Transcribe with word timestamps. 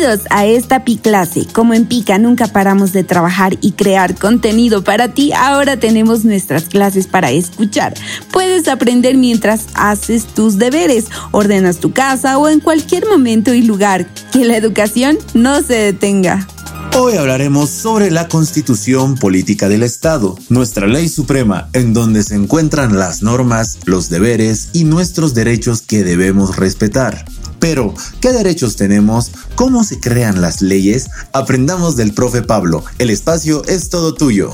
Bienvenidos 0.00 0.28
a 0.30 0.46
esta 0.46 0.82
Pi 0.82 0.96
clase. 0.96 1.46
Como 1.52 1.74
en 1.74 1.84
Pica 1.84 2.16
nunca 2.16 2.46
paramos 2.46 2.94
de 2.94 3.04
trabajar 3.04 3.58
y 3.60 3.72
crear 3.72 4.14
contenido 4.14 4.82
para 4.82 5.12
ti, 5.12 5.30
ahora 5.34 5.78
tenemos 5.78 6.24
nuestras 6.24 6.64
clases 6.70 7.06
para 7.06 7.32
escuchar. 7.32 7.92
Puedes 8.32 8.66
aprender 8.68 9.18
mientras 9.18 9.66
haces 9.74 10.24
tus 10.24 10.56
deberes, 10.56 11.08
ordenas 11.32 11.80
tu 11.80 11.92
casa 11.92 12.38
o 12.38 12.48
en 12.48 12.60
cualquier 12.60 13.06
momento 13.06 13.52
y 13.52 13.60
lugar. 13.60 14.06
Que 14.32 14.46
la 14.46 14.56
educación 14.56 15.18
no 15.34 15.60
se 15.60 15.74
detenga. 15.74 16.48
Hoy 16.96 17.16
hablaremos 17.16 17.68
sobre 17.68 18.10
la 18.10 18.26
Constitución 18.26 19.16
Política 19.16 19.68
del 19.68 19.82
Estado, 19.82 20.34
nuestra 20.48 20.86
ley 20.86 21.10
suprema, 21.10 21.68
en 21.74 21.92
donde 21.92 22.22
se 22.22 22.36
encuentran 22.36 22.98
las 22.98 23.22
normas, 23.22 23.78
los 23.84 24.08
deberes 24.08 24.70
y 24.72 24.84
nuestros 24.84 25.34
derechos 25.34 25.82
que 25.82 26.02
debemos 26.04 26.56
respetar. 26.56 27.26
Pero, 27.60 27.94
¿qué 28.20 28.32
derechos 28.32 28.76
tenemos? 28.76 29.30
¿Cómo 29.54 29.84
se 29.84 30.00
crean 30.00 30.40
las 30.40 30.62
leyes? 30.62 31.10
Aprendamos 31.32 31.94
del 31.94 32.14
profe 32.14 32.42
Pablo. 32.42 32.82
El 32.98 33.10
espacio 33.10 33.62
es 33.66 33.90
todo 33.90 34.14
tuyo. 34.14 34.52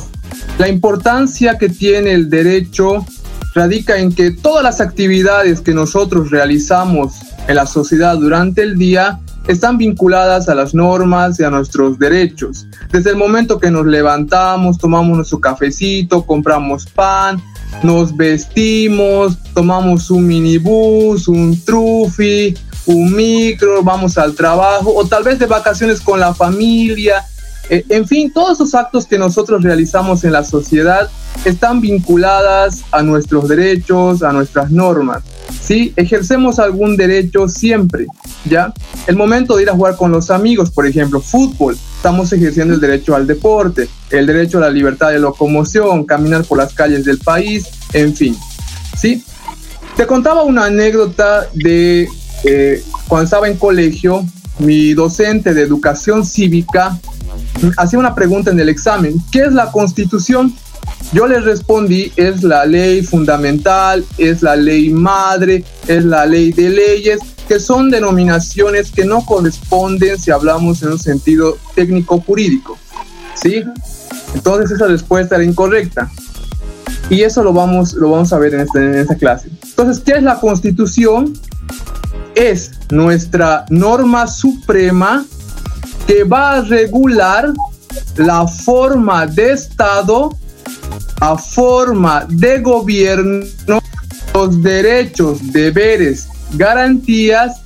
La 0.58 0.68
importancia 0.68 1.56
que 1.56 1.68
tiene 1.68 2.12
el 2.12 2.28
derecho 2.28 3.06
radica 3.54 3.96
en 3.98 4.12
que 4.12 4.32
todas 4.32 4.64
las 4.64 4.80
actividades 4.80 5.60
que 5.60 5.72
nosotros 5.72 6.30
realizamos 6.30 7.14
en 7.46 7.54
la 7.54 7.66
sociedad 7.66 8.16
durante 8.16 8.62
el 8.62 8.76
día 8.76 9.20
están 9.46 9.78
vinculadas 9.78 10.48
a 10.48 10.54
las 10.54 10.74
normas 10.74 11.38
y 11.38 11.44
a 11.44 11.50
nuestros 11.50 11.98
derechos. 11.98 12.66
Desde 12.90 13.10
el 13.10 13.16
momento 13.16 13.60
que 13.60 13.70
nos 13.70 13.86
levantamos, 13.86 14.78
tomamos 14.78 15.16
nuestro 15.16 15.40
cafecito, 15.40 16.26
compramos 16.26 16.86
pan, 16.86 17.40
nos 17.82 18.16
vestimos, 18.16 19.38
tomamos 19.54 20.10
un 20.10 20.26
minibús, 20.26 21.28
un 21.28 21.60
trufi, 21.64 22.54
un 22.86 23.14
micro, 23.14 23.82
vamos 23.82 24.16
al 24.18 24.34
trabajo 24.34 24.94
o 24.94 25.06
tal 25.06 25.24
vez 25.24 25.38
de 25.38 25.46
vacaciones 25.46 26.00
con 26.00 26.20
la 26.20 26.34
familia. 26.34 27.24
Eh, 27.68 27.84
en 27.88 28.06
fin, 28.06 28.32
todos 28.32 28.52
esos 28.52 28.74
actos 28.74 29.06
que 29.06 29.18
nosotros 29.18 29.62
realizamos 29.62 30.22
en 30.24 30.32
la 30.32 30.44
sociedad 30.44 31.10
están 31.44 31.80
vinculadas 31.80 32.84
a 32.92 33.02
nuestros 33.02 33.48
derechos, 33.48 34.22
a 34.22 34.32
nuestras 34.32 34.70
normas. 34.70 35.22
¿sí? 35.60 35.92
Ejercemos 35.96 36.58
algún 36.58 36.96
derecho 36.96 37.48
siempre, 37.48 38.06
¿ya? 38.44 38.72
El 39.06 39.16
momento 39.16 39.56
de 39.56 39.64
ir 39.64 39.70
a 39.70 39.74
jugar 39.74 39.96
con 39.96 40.12
los 40.12 40.30
amigos, 40.30 40.70
por 40.70 40.86
ejemplo, 40.86 41.20
fútbol, 41.20 41.76
estamos 41.96 42.32
ejerciendo 42.32 42.74
el 42.74 42.80
derecho 42.80 43.14
al 43.14 43.26
deporte, 43.26 43.88
el 44.10 44.26
derecho 44.26 44.58
a 44.58 44.62
la 44.62 44.70
libertad 44.70 45.10
de 45.10 45.18
locomoción, 45.18 46.04
caminar 46.04 46.44
por 46.44 46.58
las 46.58 46.72
calles 46.72 47.04
del 47.04 47.18
país, 47.18 47.66
en 47.92 48.14
fin, 48.14 48.36
¿sí? 48.96 49.24
Te 49.96 50.06
contaba 50.06 50.42
una 50.42 50.66
anécdota 50.66 51.48
de 51.54 52.08
eh, 52.46 52.82
cuando 53.08 53.24
estaba 53.24 53.48
en 53.48 53.56
colegio, 53.56 54.24
mi 54.58 54.94
docente 54.94 55.52
de 55.52 55.62
educación 55.62 56.24
cívica 56.24 56.98
hacía 57.76 57.98
una 57.98 58.14
pregunta 58.14 58.50
en 58.50 58.60
el 58.60 58.68
examen, 58.68 59.20
¿qué 59.30 59.40
es 59.40 59.52
la 59.52 59.70
constitución? 59.70 60.54
Yo 61.12 61.26
le 61.26 61.40
respondí, 61.40 62.12
es 62.16 62.42
la 62.42 62.64
ley 62.64 63.02
fundamental, 63.02 64.04
es 64.18 64.42
la 64.42 64.56
ley 64.56 64.90
madre, 64.90 65.64
es 65.86 66.04
la 66.04 66.26
ley 66.26 66.52
de 66.52 66.70
leyes, 66.70 67.18
que 67.48 67.60
son 67.60 67.90
denominaciones 67.90 68.90
que 68.90 69.04
no 69.04 69.24
corresponden 69.24 70.18
si 70.18 70.30
hablamos 70.30 70.82
en 70.82 70.92
un 70.92 70.98
sentido 70.98 71.58
técnico 71.74 72.20
jurídico. 72.20 72.78
¿Sí? 73.34 73.62
Entonces 74.34 74.72
esa 74.72 74.86
respuesta 74.86 75.36
era 75.36 75.44
incorrecta. 75.44 76.10
Y 77.08 77.22
eso 77.22 77.44
lo 77.44 77.52
vamos, 77.52 77.94
lo 77.94 78.10
vamos 78.10 78.32
a 78.32 78.38
ver 78.38 78.54
en, 78.54 78.60
este, 78.60 78.78
en 78.78 78.94
esta 78.96 79.14
clase. 79.14 79.48
Entonces, 79.62 80.02
¿qué 80.04 80.12
es 80.12 80.22
la 80.22 80.40
constitución? 80.40 81.34
Es 82.36 82.70
nuestra 82.90 83.64
norma 83.70 84.26
suprema 84.28 85.24
que 86.06 86.22
va 86.22 86.58
a 86.58 86.60
regular 86.60 87.52
la 88.16 88.46
forma 88.46 89.26
de 89.26 89.52
Estado 89.52 90.30
a 91.20 91.38
forma 91.38 92.26
de 92.28 92.60
gobierno 92.60 93.46
los 94.34 94.62
derechos, 94.62 95.50
deberes, 95.50 96.28
garantías, 96.52 97.62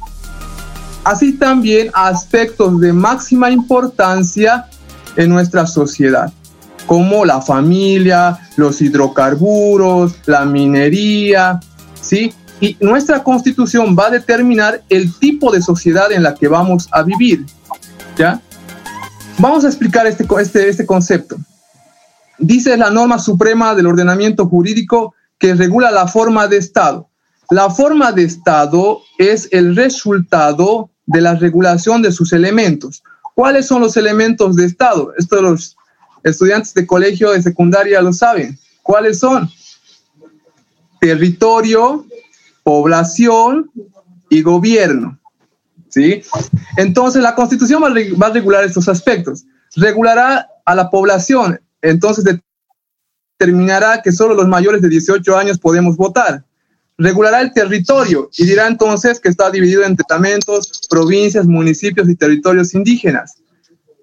así 1.03 1.33
también 1.33 1.91
aspectos 1.93 2.81
de 2.81 2.93
máxima 2.93 3.51
importancia 3.51 4.67
en 5.17 5.31
nuestra 5.31 5.67
sociedad, 5.67 6.33
como 6.87 7.25
la 7.25 7.41
familia, 7.41 8.39
los 8.57 8.81
hidrocarburos, 8.81 10.15
la 10.27 10.45
minería, 10.45 11.59
¿sí? 12.01 12.33
Y 12.61 12.77
nuestra 12.81 13.23
constitución 13.23 13.97
va 13.99 14.09
a 14.09 14.11
determinar 14.11 14.83
el 14.89 15.13
tipo 15.19 15.51
de 15.51 15.63
sociedad 15.63 16.13
en 16.13 16.23
la 16.23 16.35
que 16.35 16.47
vamos 16.47 16.89
a 16.93 17.03
vivir, 17.03 17.47
¿ya? 18.17 18.41
Vamos 19.39 19.65
a 19.65 19.69
explicar 19.69 20.07
este, 20.07 20.27
este, 20.41 20.69
este 20.69 20.85
concepto 20.85 21.39
dice 22.41 22.77
la 22.77 22.91
norma 22.91 23.19
suprema 23.19 23.75
del 23.75 23.87
ordenamiento 23.87 24.49
jurídico 24.49 25.15
que 25.39 25.55
regula 25.55 25.91
la 25.91 26.09
forma 26.09 26.49
de 26.49 26.57
Estado. 26.57 27.09
La 27.51 27.71
forma 27.71 28.13
de 28.13 28.25
Estado 28.25 29.01
es 29.19 29.49
el 29.53 29.77
resultado 29.77 30.91
de 31.07 31.21
la 31.21 31.35
regulación 31.35 32.03
de 32.03 32.13
sus 32.13 32.33
elementos. 32.33 33.03
¿Cuáles 33.35 33.67
son 33.67 33.83
los 33.83 33.97
elementos 33.97 34.57
de 34.57 34.67
Estado? 34.67 35.13
Esto 35.17 35.41
los 35.41 35.77
estudiantes 36.23 36.75
de 36.75 36.87
colegio 36.87 37.31
de 37.31 37.43
secundaria 37.43 38.01
lo 38.03 38.13
saben. 38.13 38.59
¿Cuáles 38.83 39.19
son? 39.19 39.51
Territorio, 41.01 42.07
población 42.71 43.69
y 44.29 44.43
gobierno. 44.43 45.19
¿Sí? 45.89 46.23
Entonces 46.77 47.21
la 47.21 47.35
Constitución 47.35 47.83
va 47.83 48.27
a 48.29 48.33
regular 48.33 48.63
estos 48.63 48.89
aspectos. 48.89 49.45
Regulará 49.75 50.47
a 50.65 50.75
la 50.77 50.89
población, 50.89 51.61
entonces 51.83 52.25
determinará 53.37 54.03
que 54.03 54.13
solo 54.13 54.35
los 54.35 54.47
mayores 54.47 54.83
de 54.83 54.89
18 54.89 55.37
años 55.37 55.59
podemos 55.59 55.97
votar. 55.97 56.45
Regulará 56.97 57.41
el 57.41 57.53
territorio 57.53 58.31
y 58.39 58.45
dirá 58.45 58.69
entonces 58.69 59.19
que 59.19 59.31
está 59.31 59.51
dividido 59.51 59.83
en 59.83 59.97
departamentos, 59.97 60.87
provincias, 60.89 61.47
municipios 61.47 62.09
y 62.09 62.15
territorios 62.15 62.73
indígenas. 62.73 63.35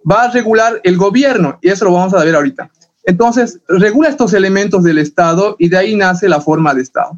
Va 0.10 0.24
a 0.24 0.32
regular 0.32 0.82
el 0.84 0.98
gobierno 0.98 1.58
y 1.62 1.70
eso 1.70 1.86
lo 1.86 1.94
vamos 1.94 2.14
a 2.14 2.24
ver 2.26 2.36
ahorita. 2.36 2.70
Entonces, 3.06 3.62
regula 3.70 4.10
estos 4.10 4.34
elementos 4.34 4.84
del 4.84 4.98
Estado 4.98 5.56
y 5.58 5.70
de 5.70 5.78
ahí 5.78 5.96
nace 5.96 6.28
la 6.28 6.42
forma 6.42 6.74
de 6.74 6.82
Estado. 6.82 7.18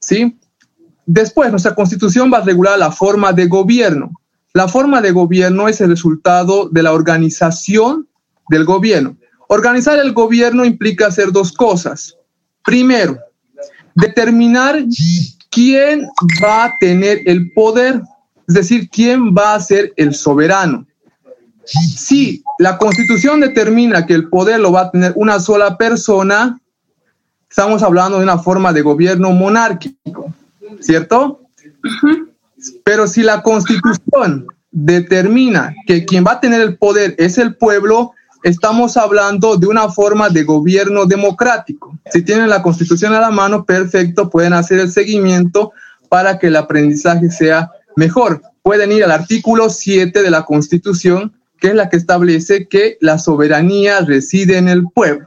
¿Sí? 0.00 0.38
Después, 1.06 1.50
nuestra 1.50 1.74
constitución 1.74 2.30
va 2.32 2.38
a 2.38 2.44
regular 2.44 2.76
la 2.78 2.90
forma 2.90 3.32
de 3.32 3.46
gobierno. 3.46 4.10
La 4.52 4.66
forma 4.66 5.00
de 5.00 5.12
gobierno 5.12 5.68
es 5.68 5.80
el 5.80 5.90
resultado 5.90 6.68
de 6.68 6.82
la 6.82 6.92
organización 6.92 8.08
del 8.48 8.64
gobierno. 8.64 9.16
Organizar 9.48 9.98
el 9.98 10.12
gobierno 10.12 10.64
implica 10.64 11.06
hacer 11.06 11.30
dos 11.30 11.52
cosas. 11.52 12.16
Primero, 12.64 13.18
determinar 13.94 14.84
quién 15.50 16.08
va 16.42 16.64
a 16.64 16.74
tener 16.80 17.20
el 17.26 17.52
poder, 17.52 18.02
es 18.48 18.54
decir, 18.54 18.90
quién 18.90 19.32
va 19.32 19.54
a 19.54 19.60
ser 19.60 19.92
el 19.96 20.12
soberano. 20.14 20.86
Si 21.64 22.42
la 22.58 22.78
constitución 22.78 23.40
determina 23.40 24.06
que 24.06 24.14
el 24.14 24.28
poder 24.28 24.58
lo 24.58 24.72
va 24.72 24.82
a 24.82 24.90
tener 24.90 25.12
una 25.14 25.38
sola 25.38 25.76
persona, 25.76 26.60
estamos 27.48 27.82
hablando 27.82 28.18
de 28.18 28.24
una 28.24 28.38
forma 28.38 28.72
de 28.72 28.82
gobierno 28.82 29.30
monárquico, 29.32 30.32
¿cierto? 30.80 31.40
Pero 32.84 33.06
si 33.06 33.22
la 33.22 33.42
constitución 33.42 34.46
determina 34.70 35.74
que 35.86 36.04
quien 36.04 36.24
va 36.24 36.32
a 36.32 36.40
tener 36.40 36.60
el 36.60 36.76
poder 36.76 37.14
es 37.18 37.38
el 37.38 37.56
pueblo, 37.56 38.12
estamos 38.42 38.96
hablando 38.96 39.56
de 39.56 39.66
una 39.66 39.88
forma 39.88 40.28
de 40.28 40.44
gobierno 40.44 41.06
democrático. 41.06 41.98
Si 42.12 42.22
tienen 42.22 42.48
la 42.48 42.62
constitución 42.62 43.14
a 43.14 43.20
la 43.20 43.30
mano, 43.30 43.64
perfecto, 43.64 44.30
pueden 44.30 44.52
hacer 44.52 44.78
el 44.80 44.90
seguimiento 44.90 45.72
para 46.08 46.38
que 46.38 46.48
el 46.48 46.56
aprendizaje 46.56 47.30
sea 47.30 47.70
mejor. 47.96 48.42
Pueden 48.62 48.92
ir 48.92 49.04
al 49.04 49.10
artículo 49.10 49.68
7 49.68 50.22
de 50.22 50.30
la 50.30 50.44
constitución, 50.44 51.32
que 51.58 51.68
es 51.68 51.74
la 51.74 51.88
que 51.88 51.96
establece 51.96 52.68
que 52.68 52.98
la 53.00 53.18
soberanía 53.18 54.00
reside 54.00 54.58
en 54.58 54.68
el 54.68 54.84
pueblo. 54.88 55.26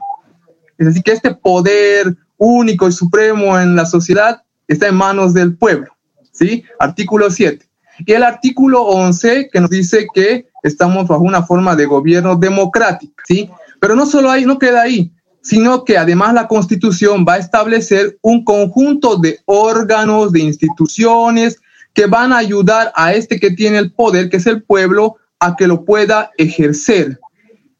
Es 0.78 0.86
decir, 0.86 1.02
que 1.02 1.12
este 1.12 1.34
poder 1.34 2.16
único 2.38 2.88
y 2.88 2.92
supremo 2.92 3.58
en 3.58 3.76
la 3.76 3.84
sociedad 3.84 4.42
está 4.72 4.88
en 4.88 4.94
manos 4.94 5.34
del 5.34 5.56
pueblo. 5.56 5.92
¿Sí? 6.32 6.64
Artículo 6.78 7.30
7. 7.30 7.66
Y 8.06 8.12
el 8.12 8.22
artículo 8.22 8.82
11 8.82 9.50
que 9.52 9.60
nos 9.60 9.70
dice 9.70 10.06
que 10.14 10.46
estamos 10.62 11.06
bajo 11.06 11.22
una 11.22 11.42
forma 11.42 11.76
de 11.76 11.86
gobierno 11.86 12.36
democrático, 12.36 13.14
¿sí? 13.26 13.50
Pero 13.80 13.94
no 13.94 14.06
solo 14.06 14.30
ahí, 14.30 14.44
no 14.44 14.58
queda 14.58 14.82
ahí, 14.82 15.12
sino 15.42 15.84
que 15.84 15.98
además 15.98 16.34
la 16.34 16.48
Constitución 16.48 17.24
va 17.28 17.34
a 17.34 17.38
establecer 17.38 18.18
un 18.22 18.44
conjunto 18.44 19.16
de 19.16 19.40
órganos, 19.46 20.32
de 20.32 20.40
instituciones 20.40 21.60
que 21.92 22.06
van 22.06 22.32
a 22.32 22.38
ayudar 22.38 22.92
a 22.94 23.14
este 23.14 23.40
que 23.40 23.50
tiene 23.50 23.78
el 23.78 23.92
poder, 23.92 24.28
que 24.30 24.36
es 24.36 24.46
el 24.46 24.62
pueblo, 24.62 25.16
a 25.38 25.56
que 25.56 25.66
lo 25.66 25.84
pueda 25.84 26.30
ejercer. 26.36 27.18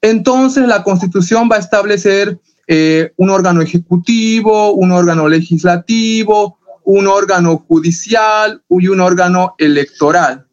Entonces 0.01 0.67
la 0.67 0.83
Constitución 0.83 1.49
va 1.51 1.57
a 1.57 1.61
establecer 1.61 2.39
eh, 2.67 3.13
un 3.17 3.31
órgano 3.31 3.61
ejecutivo, 3.61 4.73
un 4.73 4.93
órgano 4.93 5.29
legislativo, 5.29 6.59
un 6.85 7.07
órgano 7.07 7.65
judicial 7.69 8.63
y 8.69 8.89
un 8.89 9.01
órgano 9.01 9.55
electoral. 9.59 10.47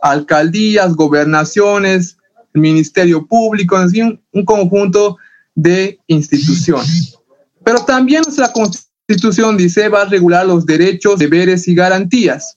alcaldías, 0.00 0.94
gobernaciones, 0.94 2.18
Ministerio 2.54 3.26
Público, 3.26 3.80
en 3.80 3.90
fin, 3.90 4.20
un 4.32 4.44
conjunto 4.44 5.16
de 5.54 5.98
instituciones. 6.06 7.18
Pero 7.64 7.84
también 7.84 8.22
nuestra 8.22 8.52
Constitución 8.52 9.56
dice 9.56 9.88
va 9.88 10.02
a 10.02 10.04
regular 10.04 10.46
los 10.46 10.64
derechos, 10.64 11.18
deberes 11.18 11.66
y 11.66 11.74
garantías. 11.74 12.56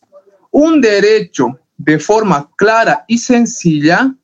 Un 0.51 0.81
derecho 0.81 1.59
de 1.77 1.97
forma 1.97 2.49
clara 2.57 3.05
y 3.07 3.17
sencilla 3.17 4.15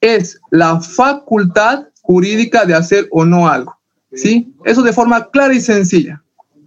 es 0.00 0.38
la 0.50 0.80
facultad 0.80 1.88
jurídica 2.02 2.64
de 2.64 2.74
hacer 2.74 3.08
o 3.10 3.24
no 3.24 3.48
algo. 3.48 3.76
¿Sí? 4.12 4.54
Eso 4.64 4.82
de 4.82 4.92
forma 4.92 5.30
clara 5.30 5.52
y 5.52 5.60
sencilla. 5.60 6.22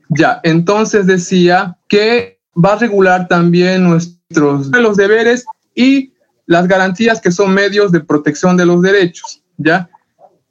Ya, 0.10 0.40
entonces 0.44 1.06
decía 1.06 1.78
que 1.88 2.40
va 2.54 2.74
a 2.74 2.78
regular 2.78 3.28
también 3.28 3.84
nuestros 3.84 4.20
los 4.30 4.98
deberes 4.98 5.46
y 5.76 6.14
las 6.46 6.68
garantías 6.68 7.22
que 7.22 7.32
son 7.32 7.54
medios 7.54 7.92
de 7.92 8.00
protección 8.00 8.58
de 8.58 8.66
los 8.66 8.82
derechos, 8.82 9.44
¿ya? 9.58 9.90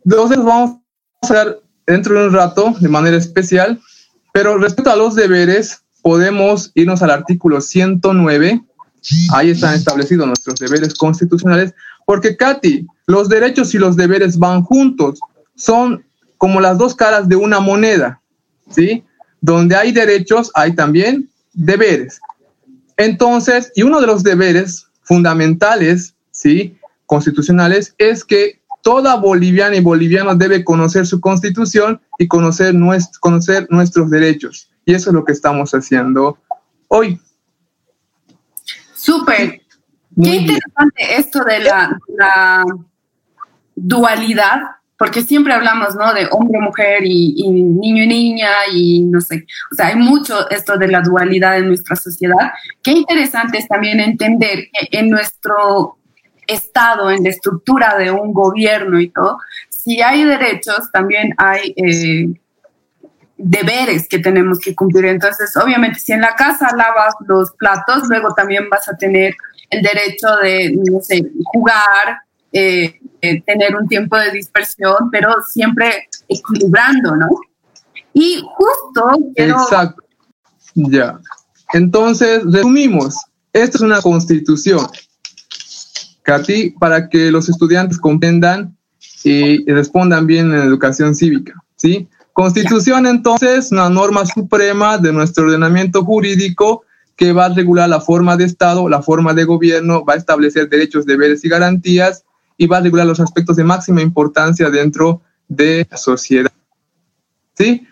Entonces 0.04 0.38
vamos 0.38 0.78
a 1.22 1.32
ver 1.32 1.60
dentro 1.86 2.20
de 2.20 2.28
un 2.28 2.34
rato 2.34 2.74
de 2.80 2.88
manera 2.88 3.16
especial, 3.16 3.80
pero 4.32 4.58
respecto 4.58 4.90
a 4.90 4.96
los 4.96 5.14
deberes, 5.14 5.82
podemos 6.02 6.70
irnos 6.74 7.02
al 7.02 7.10
artículo 7.10 7.60
109, 7.60 8.62
ahí 9.32 9.50
están 9.50 9.74
establecidos 9.74 10.26
nuestros 10.26 10.58
deberes 10.60 10.94
constitucionales, 10.94 11.74
porque 12.06 12.36
Katy, 12.36 12.86
los 13.06 13.28
derechos 13.28 13.74
y 13.74 13.78
los 13.78 13.96
deberes 13.96 14.38
van 14.38 14.62
juntos, 14.62 15.18
son 15.56 16.04
como 16.36 16.60
las 16.60 16.78
dos 16.78 16.94
caras 16.94 17.28
de 17.28 17.36
una 17.36 17.58
moneda, 17.58 18.20
¿sí? 18.70 19.04
Donde 19.40 19.76
hay 19.76 19.92
derechos, 19.92 20.50
hay 20.54 20.74
también 20.74 21.30
deberes. 21.52 22.20
Entonces, 22.96 23.72
y 23.74 23.82
uno 23.82 24.00
de 24.00 24.06
los 24.06 24.22
deberes 24.22 24.86
fundamentales, 25.02 26.14
¿sí? 26.30 26.76
Constitucionales, 27.06 27.94
es 27.98 28.24
que 28.24 28.60
toda 28.82 29.16
boliviana 29.16 29.76
y 29.76 29.80
boliviano 29.80 30.34
debe 30.34 30.64
conocer 30.64 31.06
su 31.06 31.20
constitución 31.20 32.00
y 32.18 32.26
conocer, 32.26 32.74
conocer 33.20 33.66
nuestros 33.70 34.10
derechos. 34.10 34.70
Y 34.84 34.94
eso 34.94 35.10
es 35.10 35.14
lo 35.14 35.24
que 35.24 35.32
estamos 35.32 35.72
haciendo 35.72 36.38
hoy. 36.88 37.20
Súper. 38.94 39.62
Qué 40.20 40.34
interesante 40.34 41.16
esto 41.16 41.44
de 41.44 41.60
la, 41.60 41.96
la, 42.16 42.64
dualidad, 43.80 44.60
porque 44.98 45.22
siempre 45.22 45.52
hablamos, 45.54 45.94
¿no? 45.94 46.12
De 46.12 46.26
hombre, 46.32 46.58
mujer 46.58 47.04
y, 47.04 47.48
niño 47.48 48.02
y 48.02 48.06
niña 48.06 48.50
y 48.72 49.04
no 49.04 49.20
sé. 49.20 49.46
O 49.70 49.74
sea, 49.74 49.86
hay 49.86 49.96
mucho 49.96 50.50
esto 50.50 50.76
de 50.76 50.88
la 50.88 51.00
dualidad 51.00 51.56
en 51.56 51.68
nuestra 51.68 51.94
sociedad. 51.94 52.52
Qué 52.82 52.90
interesante 52.90 53.58
es 53.58 53.68
también 53.68 54.00
entender 54.00 54.68
que 54.72 54.98
en 54.98 55.08
nuestro 55.08 55.96
Estado, 56.48 57.10
en 57.10 57.22
la 57.22 57.28
estructura 57.28 57.96
de 57.96 58.10
un 58.10 58.32
gobierno 58.32 58.98
y 58.98 59.10
todo, 59.10 59.38
si 59.68 60.02
hay 60.02 60.24
derechos, 60.24 60.90
también 60.92 61.34
hay 61.36 61.74
eh, 61.76 62.28
deberes 63.36 64.08
que 64.08 64.18
tenemos 64.18 64.58
que 64.58 64.74
cumplir. 64.74 65.04
Entonces, 65.04 65.56
obviamente, 65.56 66.00
si 66.00 66.12
en 66.12 66.22
la 66.22 66.34
casa 66.34 66.74
lavas 66.76 67.14
los 67.26 67.52
platos, 67.52 68.08
luego 68.08 68.34
también 68.34 68.68
vas 68.68 68.88
a 68.88 68.96
tener 68.96 69.36
el 69.70 69.82
derecho 69.82 70.36
de, 70.42 70.74
no 70.90 71.00
sé, 71.00 71.22
jugar, 71.52 72.18
eh, 72.52 72.98
eh, 73.20 73.42
tener 73.42 73.76
un 73.76 73.88
tiempo 73.88 74.16
de 74.16 74.30
dispersión, 74.32 75.10
pero 75.10 75.34
siempre 75.48 76.08
equilibrando, 76.28 77.16
¿no? 77.16 77.28
Y 78.12 78.42
justo 78.56 79.30
Exacto. 79.34 80.02
Ya. 80.74 81.18
Entonces, 81.72 82.42
resumimos. 82.44 83.16
Esta 83.52 83.78
es 83.78 83.82
una 83.82 84.00
constitución 84.00 84.86
Katy, 86.28 86.72
para 86.78 87.08
que 87.08 87.30
los 87.30 87.48
estudiantes 87.48 87.98
comprendan 87.98 88.76
y 89.24 89.64
respondan 89.64 90.26
bien 90.26 90.52
en 90.52 90.60
educación 90.60 91.14
cívica, 91.14 91.54
¿sí? 91.76 92.06
Constitución, 92.34 93.06
entonces, 93.06 93.72
una 93.72 93.88
norma 93.88 94.26
suprema 94.26 94.98
de 94.98 95.10
nuestro 95.10 95.44
ordenamiento 95.44 96.04
jurídico 96.04 96.84
que 97.16 97.32
va 97.32 97.46
a 97.46 97.48
regular 97.48 97.88
la 97.88 98.02
forma 98.02 98.36
de 98.36 98.44
Estado, 98.44 98.90
la 98.90 99.00
forma 99.00 99.32
de 99.32 99.44
gobierno, 99.44 100.04
va 100.04 100.12
a 100.12 100.16
establecer 100.16 100.68
derechos, 100.68 101.06
deberes 101.06 101.42
y 101.46 101.48
garantías 101.48 102.24
y 102.58 102.66
va 102.66 102.78
a 102.78 102.80
regular 102.82 103.06
los 103.06 103.20
aspectos 103.20 103.56
de 103.56 103.64
máxima 103.64 104.02
importancia 104.02 104.68
dentro 104.68 105.22
de 105.48 105.86
la 105.90 105.96
sociedad. 105.96 106.52
¿Sí? 107.56 107.86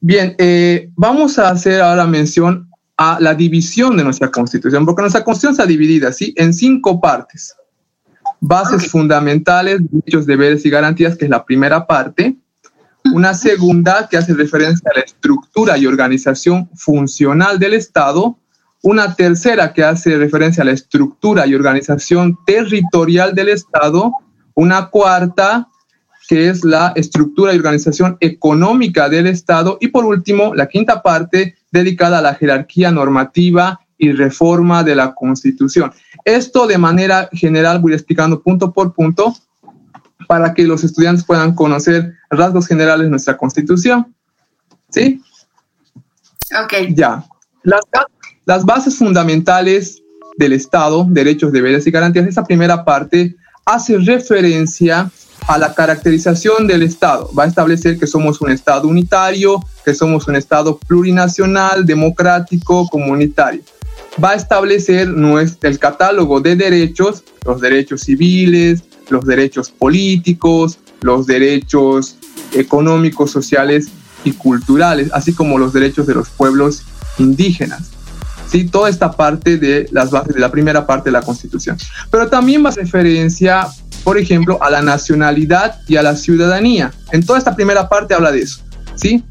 Bien, 0.00 0.34
eh, 0.38 0.90
vamos 0.96 1.38
a 1.38 1.50
hacer 1.50 1.80
ahora 1.80 2.06
mención 2.06 2.68
a 2.96 3.18
la 3.20 3.34
división 3.34 3.96
de 3.96 4.04
nuestra 4.04 4.30
constitución, 4.30 4.84
porque 4.84 5.02
nuestra 5.02 5.22
constitución 5.22 5.52
está 5.52 5.66
dividida 5.66 6.12
¿sí? 6.12 6.34
en 6.36 6.52
cinco 6.52 7.00
partes. 7.00 7.54
Bases 8.40 8.90
fundamentales, 8.90 9.80
derechos, 9.90 10.26
deberes 10.26 10.64
y 10.66 10.70
garantías, 10.70 11.16
que 11.16 11.24
es 11.24 11.30
la 11.30 11.44
primera 11.44 11.86
parte. 11.86 12.36
Una 13.12 13.34
segunda 13.34 14.08
que 14.10 14.16
hace 14.16 14.34
referencia 14.34 14.90
a 14.90 14.98
la 14.98 15.04
estructura 15.04 15.76
y 15.78 15.86
organización 15.86 16.68
funcional 16.74 17.58
del 17.58 17.74
Estado. 17.74 18.38
Una 18.84 19.14
tercera 19.14 19.72
que 19.72 19.82
hace 19.82 20.18
referencia 20.18 20.62
a 20.62 20.66
la 20.66 20.72
estructura 20.72 21.46
y 21.46 21.54
organización 21.54 22.38
territorial 22.44 23.34
del 23.34 23.48
Estado. 23.48 24.12
Una 24.52 24.90
cuarta 24.90 25.68
que 26.28 26.50
es 26.50 26.64
la 26.64 26.92
estructura 26.94 27.54
y 27.54 27.56
organización 27.56 28.18
económica 28.20 29.08
del 29.08 29.26
Estado. 29.26 29.78
Y 29.80 29.88
por 29.88 30.04
último, 30.04 30.54
la 30.54 30.68
quinta 30.68 31.02
parte 31.02 31.56
dedicada 31.72 32.18
a 32.18 32.20
la 32.20 32.34
jerarquía 32.34 32.90
normativa 32.90 33.80
y 33.96 34.12
reforma 34.12 34.84
de 34.84 34.96
la 34.96 35.14
Constitución. 35.14 35.90
Esto 36.26 36.66
de 36.66 36.76
manera 36.76 37.30
general 37.32 37.78
voy 37.78 37.94
explicando 37.94 38.42
punto 38.42 38.70
por 38.70 38.92
punto 38.92 39.34
para 40.28 40.52
que 40.52 40.64
los 40.64 40.84
estudiantes 40.84 41.24
puedan 41.24 41.54
conocer 41.54 42.12
rasgos 42.28 42.66
generales 42.66 43.06
de 43.06 43.10
nuestra 43.10 43.38
Constitución. 43.38 44.14
¿Sí? 44.90 45.22
Ok. 46.62 46.94
Ya. 46.94 47.24
Las, 47.62 47.80
las 48.46 48.64
bases 48.64 48.96
fundamentales 48.96 50.02
del 50.36 50.52
Estado, 50.52 51.06
derechos, 51.08 51.52
deberes 51.52 51.86
y 51.86 51.90
garantías, 51.90 52.26
esa 52.26 52.44
primera 52.44 52.84
parte 52.84 53.36
hace 53.64 53.96
referencia 53.98 55.10
a 55.46 55.58
la 55.58 55.74
caracterización 55.74 56.66
del 56.66 56.82
Estado. 56.82 57.30
Va 57.38 57.44
a 57.44 57.46
establecer 57.46 57.98
que 57.98 58.06
somos 58.06 58.40
un 58.40 58.50
Estado 58.50 58.88
unitario, 58.88 59.62
que 59.84 59.94
somos 59.94 60.26
un 60.28 60.36
Estado 60.36 60.78
plurinacional, 60.78 61.86
democrático, 61.86 62.86
comunitario. 62.88 63.62
Va 64.22 64.30
a 64.30 64.34
establecer 64.34 65.08
el 65.62 65.78
catálogo 65.78 66.40
de 66.40 66.56
derechos, 66.56 67.24
los 67.44 67.60
derechos 67.60 68.02
civiles, 68.02 68.82
los 69.08 69.24
derechos 69.24 69.70
políticos, 69.70 70.78
los 71.02 71.26
derechos 71.26 72.16
económicos, 72.52 73.30
sociales 73.30 73.88
y 74.24 74.32
culturales, 74.32 75.10
así 75.12 75.32
como 75.32 75.58
los 75.58 75.72
derechos 75.72 76.06
de 76.06 76.14
los 76.14 76.28
pueblos 76.30 76.82
indígenas. 77.18 77.93
¿Sí? 78.50 78.64
Toda 78.64 78.88
esta 78.88 79.12
parte 79.12 79.58
de 79.58 79.88
las 79.90 80.10
bases 80.10 80.34
de 80.34 80.40
la 80.40 80.50
primera 80.50 80.86
parte 80.86 81.10
de 81.10 81.12
la 81.12 81.22
Constitución. 81.22 81.76
Pero 82.10 82.28
también 82.28 82.66
a 82.66 82.70
referencia 82.70 83.68
por 84.04 84.18
ejemplo, 84.18 84.62
a 84.62 84.70
la 84.70 84.82
nacionalidad 84.82 85.80
y 85.88 85.96
a 85.96 86.02
la 86.02 86.14
ciudadanía. 86.14 86.92
En 87.10 87.24
toda 87.24 87.38
esta 87.38 87.56
primera 87.56 87.88
parte 87.88 88.14
habla 88.14 88.30
de 88.30 88.40
eso, 88.40 88.60
¿sí? 88.94 89.24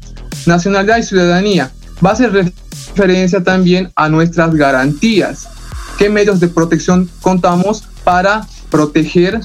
Nacionalidad 0.46 0.98
y 0.98 1.04
ciudadanía. 1.04 1.70
Va 2.04 2.10
a 2.10 2.12
hacer 2.12 2.32
referencia 2.32 3.42
también 3.42 3.90
a 3.94 4.08
nuestras 4.08 4.54
garantías. 4.54 5.48
¿Qué 5.96 6.10
medios 6.10 6.40
de 6.40 6.48
protección 6.48 7.08
contamos 7.22 7.84
para 8.02 8.46
proteger 8.68 9.40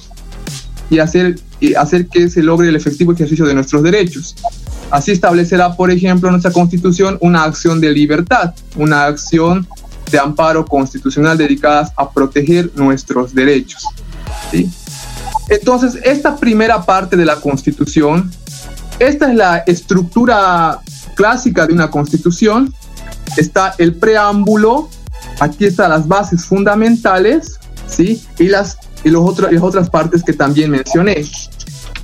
y 0.89 0.97
hacer, 0.97 1.39
y 1.59 1.75
hacer 1.75 2.07
que 2.07 2.27
se 2.27 2.41
logre 2.41 2.69
el 2.69 2.75
efectivo 2.75 3.13
ejercicio 3.13 3.45
de 3.45 3.53
nuestros 3.53 3.83
derechos? 3.83 4.35
Así 4.91 5.11
establecerá, 5.11 5.75
por 5.75 5.91
ejemplo, 5.91 6.29
nuestra 6.31 6.51
Constitución 6.51 7.17
una 7.21 7.43
acción 7.43 7.79
de 7.79 7.91
libertad, 7.91 8.53
una 8.75 9.05
acción 9.05 9.67
de 10.11 10.19
amparo 10.19 10.65
constitucional 10.65 11.37
dedicadas 11.37 11.91
a 11.95 12.09
proteger 12.09 12.71
nuestros 12.75 13.33
derechos. 13.33 13.85
¿sí? 14.51 14.69
Entonces, 15.49 15.99
esta 16.03 16.35
primera 16.35 16.83
parte 16.83 17.15
de 17.15 17.25
la 17.25 17.35
Constitución, 17.35 18.31
esta 18.99 19.29
es 19.29 19.35
la 19.35 19.57
estructura 19.59 20.79
clásica 21.15 21.67
de 21.67 21.73
una 21.73 21.89
Constitución. 21.89 22.73
Está 23.37 23.75
el 23.77 23.95
preámbulo, 23.95 24.89
aquí 25.39 25.65
están 25.65 25.91
las 25.91 26.07
bases 26.07 26.45
fundamentales, 26.45 27.59
¿sí? 27.87 28.23
Y 28.39 28.47
las, 28.47 28.77
y 29.03 29.09
los 29.09 29.27
otros, 29.27 29.51
las 29.51 29.61
otras 29.61 29.89
partes 29.89 30.23
que 30.23 30.33
también 30.33 30.71
mencioné, 30.71 31.23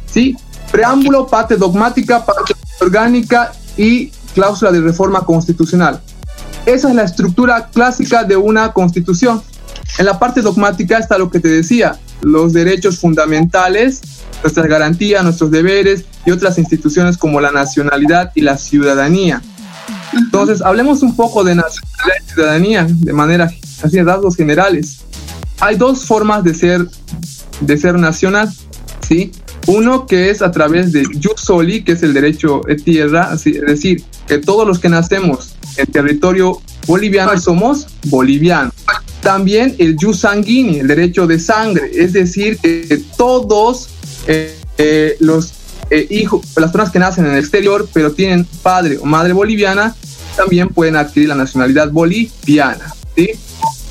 ¿sí? 0.05 0.35
Preámbulo, 0.71 1.27
parte 1.27 1.55
dogmática, 1.55 2.25
parte 2.25 2.53
orgánica 2.79 3.53
y 3.77 4.07
cláusula 4.33 4.71
de 4.71 4.81
reforma 4.81 5.21
constitucional. 5.25 6.01
Esa 6.65 6.89
es 6.89 6.95
la 6.95 7.03
estructura 7.03 7.69
clásica 7.71 8.23
de 8.23 8.35
una 8.35 8.73
constitución. 8.73 9.41
En 9.97 10.05
la 10.05 10.17
parte 10.17 10.41
dogmática 10.41 10.97
está 10.97 11.17
lo 11.17 11.29
que 11.29 11.39
te 11.39 11.47
decía, 11.47 11.99
los 12.21 12.53
derechos 12.53 12.99
fundamentales, 12.99 14.01
nuestras 14.41 14.67
garantías, 14.67 15.23
nuestros 15.23 15.51
deberes 15.51 16.05
y 16.25 16.31
otras 16.31 16.57
instituciones 16.57 17.17
como 17.17 17.39
la 17.39 17.51
nacionalidad 17.51 18.31
y 18.35 18.41
la 18.41 18.57
ciudadanía. 18.57 19.41
Entonces, 20.13 20.61
hablemos 20.61 21.03
un 21.03 21.15
poco 21.15 21.43
de 21.43 21.55
nacionalidad 21.55 22.15
y 22.25 22.31
ciudadanía 22.31 22.87
de 22.89 23.13
manera 23.13 23.51
así, 23.83 24.01
rasgos 24.01 24.35
generales. 24.35 24.99
hay 25.59 25.75
dos 25.75 26.05
formas 26.05 26.43
de 26.43 26.53
ser, 26.53 26.87
de 27.61 27.77
ser 27.77 27.95
nacional, 27.95 28.51
¿sí? 29.07 29.31
Uno 29.67 30.05
que 30.05 30.29
es 30.29 30.41
a 30.41 30.51
través 30.51 30.91
de 30.91 31.05
jus 31.05 31.41
soli, 31.41 31.83
que 31.83 31.93
es 31.93 32.03
el 32.03 32.13
derecho 32.13 32.61
de 32.67 32.75
tierra, 32.75 33.31
es 33.33 33.43
decir, 33.43 34.03
que 34.27 34.37
todos 34.37 34.67
los 34.67 34.79
que 34.79 34.89
nacemos 34.89 35.55
en 35.77 35.87
territorio 35.87 36.61
boliviano 36.85 37.37
somos 37.39 37.87
bolivianos. 38.05 38.73
También 39.21 39.75
el 39.79 39.97
jus 39.99 40.19
sanguíneo, 40.19 40.81
el 40.81 40.87
derecho 40.87 41.25
de 41.25 41.39
sangre, 41.39 41.89
es 41.93 42.13
decir, 42.13 42.57
que 42.59 43.01
todos 43.17 43.89
eh, 44.27 44.55
eh, 44.77 45.15
los 45.19 45.53
eh, 45.89 46.07
hijos, 46.09 46.45
las 46.55 46.71
personas 46.71 46.91
que 46.91 46.99
nacen 46.99 47.25
en 47.25 47.33
el 47.33 47.39
exterior, 47.39 47.87
pero 47.93 48.11
tienen 48.11 48.45
padre 48.61 48.97
o 48.97 49.05
madre 49.05 49.33
boliviana, 49.33 49.95
también 50.35 50.69
pueden 50.69 50.95
adquirir 50.95 51.29
la 51.29 51.35
nacionalidad 51.35 51.89
boliviana. 51.91 52.93
¿sí? 53.15 53.31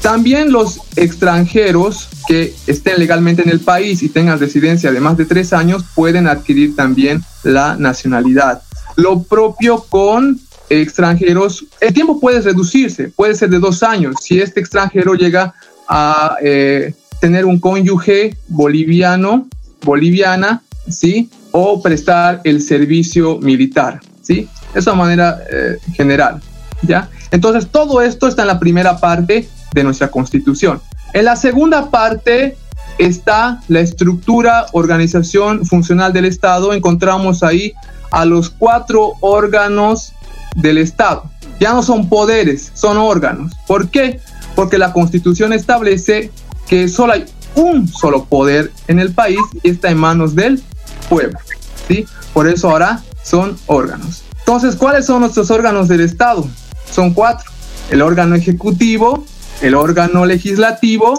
También 0.02 0.52
los 0.52 0.81
extranjeros 0.97 2.09
que 2.26 2.54
estén 2.66 2.99
legalmente 2.99 3.43
en 3.43 3.50
el 3.50 3.61
país 3.61 4.02
y 4.02 4.09
tengan 4.09 4.38
residencia 4.38 4.93
de 4.93 5.00
más 5.00 5.16
de 5.16 5.26
tres 5.26 5.52
años 5.52 5.85
pueden 5.95 6.26
adquirir 6.26 6.75
también 6.75 7.23
la 7.43 7.76
nacionalidad. 7.76 8.62
Lo 8.97 9.23
propio 9.23 9.85
con 9.88 10.40
extranjeros, 10.71 11.66
el 11.81 11.93
tiempo 11.93 12.21
puede 12.21 12.40
reducirse, 12.40 13.09
puede 13.09 13.35
ser 13.35 13.50
de 13.50 13.59
dos 13.59 13.83
años. 13.83 14.16
Si 14.21 14.40
este 14.40 14.61
extranjero 14.61 15.14
llega 15.14 15.54
a 15.88 16.37
eh, 16.43 16.95
tener 17.21 17.45
un 17.45 17.61
cónyuge 17.61 18.37
boliviano, 18.49 19.47
boliviana, 19.83 20.62
¿sí? 20.88 21.31
O 21.50 21.83
prestar 21.83 22.40
el 22.45 22.62
servicio 22.62 23.38
militar, 23.38 24.00
¿sí? 24.23 24.49
De 24.73 24.81
esa 24.81 24.95
manera 24.95 25.40
eh, 25.50 25.76
general, 25.95 26.40
¿ya? 26.83 27.11
Entonces, 27.31 27.69
todo 27.71 28.00
esto 28.00 28.28
está 28.28 28.43
en 28.43 28.49
la 28.49 28.59
primera 28.59 28.99
parte 28.99 29.49
de 29.73 29.85
nuestra 29.85 30.11
constitución. 30.11 30.81
En 31.14 31.26
la 31.26 31.37
segunda 31.37 31.90
parte 31.90 32.56
está 32.99 33.62
la 33.68 33.78
estructura, 33.78 34.66
organización 34.73 35.64
funcional 35.64 36.12
del 36.12 36.25
Estado. 36.25 36.73
Encontramos 36.73 37.44
ahí 37.44 37.73
a 38.11 38.25
los 38.25 38.50
cuatro 38.50 39.12
órganos 39.21 40.12
del 40.56 40.76
Estado. 40.76 41.30
Ya 41.61 41.73
no 41.73 41.85
son 41.85 42.09
poderes, 42.09 42.73
son 42.75 42.97
órganos. 42.97 43.52
¿Por 43.68 43.90
qué? 43.90 44.18
Porque 44.56 44.76
la 44.76 44.92
Constitución 44.92 45.52
establece 45.52 46.33
que 46.66 46.88
solo 46.88 47.12
hay 47.12 47.26
un 47.54 47.87
solo 47.87 48.25
poder 48.25 48.73
en 48.88 48.99
el 48.99 49.12
país 49.12 49.38
y 49.62 49.71
está 49.71 49.90
en 49.90 49.99
manos 49.99 50.35
del 50.35 50.61
pueblo. 51.09 51.38
¿sí? 51.87 52.06
Por 52.33 52.49
eso 52.49 52.71
ahora 52.71 53.04
son 53.23 53.56
órganos. 53.66 54.25
Entonces, 54.40 54.75
¿cuáles 54.75 55.06
son 55.06 55.21
nuestros 55.21 55.49
órganos 55.52 55.87
del 55.87 56.00
Estado? 56.00 56.44
Son 56.90 57.14
cuatro. 57.14 57.52
El 57.88 58.02
órgano 58.02 58.35
ejecutivo, 58.35 59.25
el 59.61 59.75
órgano 59.75 60.26
legislativo, 60.26 61.18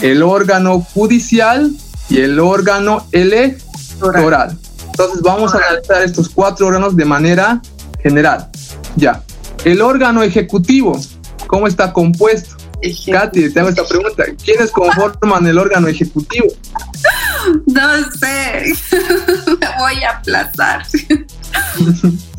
el 0.00 0.22
órgano 0.22 0.80
judicial 0.80 1.72
y 2.08 2.20
el 2.20 2.38
órgano 2.38 3.06
electoral. 3.12 4.58
Entonces 4.86 5.20
vamos 5.22 5.54
a 5.54 5.58
analizar 5.58 6.02
estos 6.02 6.28
cuatro 6.28 6.66
órganos 6.66 6.96
de 6.96 7.04
manera 7.04 7.60
general. 8.02 8.48
Ya. 8.96 9.22
El 9.64 9.82
órgano 9.82 10.22
ejecutivo, 10.22 10.98
¿cómo 11.46 11.66
está 11.66 11.92
compuesto? 11.92 12.56
Katy, 13.10 13.50
te 13.50 13.60
hago 13.60 13.70
esta 13.70 13.84
pregunta. 13.84 14.24
¿Quiénes 14.44 14.70
conforman 14.70 15.46
el 15.46 15.58
órgano 15.58 15.88
ejecutivo? 15.88 16.46
No 17.66 18.10
sé. 18.18 18.74
Me 19.60 19.68
voy 19.78 20.02
a 20.02 20.16
aplazar. 20.16 20.84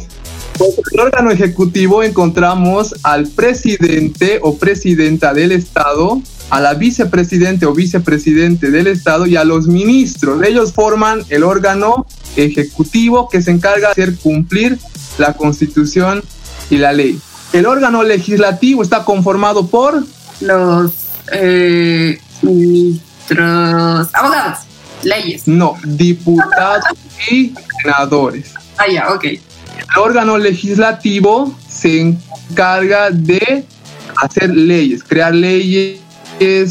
Pues 0.57 0.77
en 0.77 0.83
el 0.93 0.99
órgano 0.99 1.31
ejecutivo 1.31 2.03
encontramos 2.03 2.95
al 3.03 3.27
presidente 3.27 4.39
o 4.41 4.57
presidenta 4.57 5.33
del 5.33 5.51
Estado, 5.51 6.21
a 6.49 6.61
la 6.61 6.73
vicepresidente 6.73 7.65
o 7.65 7.73
vicepresidente 7.73 8.71
del 8.71 8.87
Estado 8.87 9.25
y 9.25 9.35
a 9.35 9.43
los 9.43 9.67
ministros. 9.67 10.41
Ellos 10.43 10.73
forman 10.73 11.23
el 11.29 11.43
órgano 11.43 12.05
ejecutivo 12.35 13.29
que 13.29 13.41
se 13.41 13.51
encarga 13.51 13.87
de 13.87 13.91
hacer 13.91 14.15
cumplir 14.17 14.77
la 15.17 15.33
constitución 15.33 16.23
y 16.69 16.77
la 16.77 16.93
ley. 16.93 17.19
El 17.53 17.65
órgano 17.65 18.03
legislativo 18.03 18.83
está 18.83 19.05
conformado 19.05 19.67
por 19.67 20.03
los 20.41 20.91
eh, 21.31 22.19
ministros, 22.41 24.09
abogados, 24.13 24.59
leyes. 25.03 25.47
No, 25.47 25.77
diputados 25.83 26.85
y 27.29 27.53
senadores. 27.81 28.53
Ah, 28.77 28.85
ya, 28.91 29.13
ok. 29.13 29.25
El 29.79 29.99
órgano 29.99 30.37
legislativo 30.37 31.55
se 31.67 32.01
encarga 32.01 33.09
de 33.11 33.65
hacer 34.17 34.49
leyes, 34.49 35.03
crear 35.03 35.33
leyes, 35.33 35.99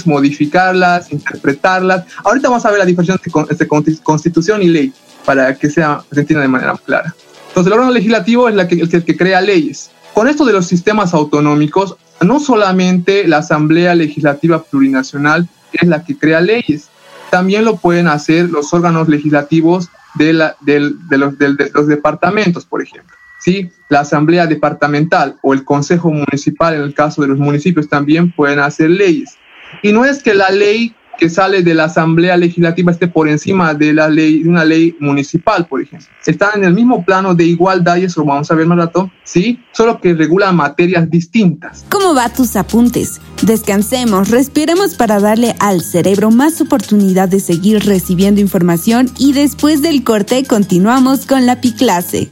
modificarlas, 0.04 1.12
interpretarlas. 1.12 2.04
Ahorita 2.24 2.48
vamos 2.48 2.64
a 2.66 2.70
ver 2.70 2.78
la 2.78 2.84
diferencia 2.84 3.20
entre 3.48 3.68
constitución 4.02 4.62
y 4.62 4.68
ley 4.68 4.92
para 5.24 5.56
que 5.56 5.70
sea, 5.70 6.04
se 6.12 6.20
entienda 6.20 6.42
de 6.42 6.48
manera 6.48 6.76
clara. 6.84 7.14
Entonces, 7.48 7.72
el 7.72 7.72
órgano 7.72 7.92
legislativo 7.92 8.48
es 8.48 8.94
el 8.94 9.04
que 9.04 9.16
crea 9.16 9.40
leyes. 9.40 9.90
Con 10.14 10.28
esto 10.28 10.44
de 10.44 10.52
los 10.52 10.66
sistemas 10.66 11.14
autonómicos, 11.14 11.96
no 12.20 12.40
solamente 12.40 13.26
la 13.26 13.38
Asamblea 13.38 13.94
Legislativa 13.94 14.62
Plurinacional 14.62 15.48
es 15.72 15.88
la 15.88 16.04
que 16.04 16.16
crea 16.16 16.40
leyes, 16.40 16.88
también 17.30 17.64
lo 17.64 17.76
pueden 17.76 18.08
hacer 18.08 18.50
los 18.50 18.72
órganos 18.72 19.08
legislativos 19.08 19.88
de, 20.18 20.32
la, 20.32 20.56
de, 20.60 20.80
los, 20.80 21.38
de, 21.38 21.70
los, 21.72 21.86
departamentos, 21.86 22.64
por 22.64 22.82
ejemplo. 22.82 23.16
¿sí? 23.38 23.70
La 23.88 24.00
Asamblea 24.00 24.46
Departamental 24.46 25.36
o 25.42 25.54
el 25.54 25.64
Consejo 25.64 26.10
Municipal, 26.10 26.74
en 26.74 26.82
el 26.82 26.94
caso 26.94 27.22
de 27.22 27.28
los 27.28 27.38
municipios, 27.38 27.88
también 27.88 28.32
pueden 28.32 28.58
hacer 28.58 28.90
leyes. 28.90 29.36
Y 29.82 29.92
no 29.92 30.04
es 30.04 30.22
que 30.22 30.34
la 30.34 30.50
ley 30.50 30.94
que 31.16 31.28
sale 31.28 31.62
de 31.62 31.74
la 31.74 31.84
Asamblea 31.84 32.36
Legislativa 32.36 32.92
esté 32.92 33.08
por 33.08 33.28
encima 33.28 33.74
de 33.74 33.92
la 33.92 34.08
ley, 34.08 34.42
de 34.42 34.48
una 34.48 34.64
ley 34.64 34.96
municipal, 35.00 35.66
por 35.66 35.80
ejemplo. 35.82 36.08
Están 36.24 36.50
en 36.56 36.64
el 36.64 36.74
mismo 36.74 37.04
plano 37.04 37.34
de 37.34 37.44
igualdad 37.44 37.96
y 37.96 38.04
eso 38.04 38.20
lo 38.20 38.26
vamos 38.26 38.50
a 38.50 38.54
ver 38.54 38.66
más 38.66 38.78
rato, 38.78 39.10
¿sí? 39.24 39.60
Solo 39.72 40.00
que 40.00 40.14
regulan 40.14 40.56
materias 40.56 41.08
distintas. 41.10 41.84
¿Cómo 41.88 42.14
va 42.14 42.28
tus 42.28 42.56
apuntes? 42.56 43.20
Descansemos, 43.42 44.30
respiremos 44.30 44.94
para 44.94 45.20
darle 45.20 45.54
al 45.60 45.82
cerebro 45.82 46.30
más 46.30 46.60
oportunidad 46.60 47.28
de 47.28 47.40
seguir 47.40 47.84
recibiendo 47.84 48.40
información 48.40 49.10
y 49.18 49.32
después 49.32 49.82
del 49.82 50.04
corte 50.04 50.44
continuamos 50.44 51.26
con 51.26 51.46
la 51.46 51.60
Piclase. 51.60 52.30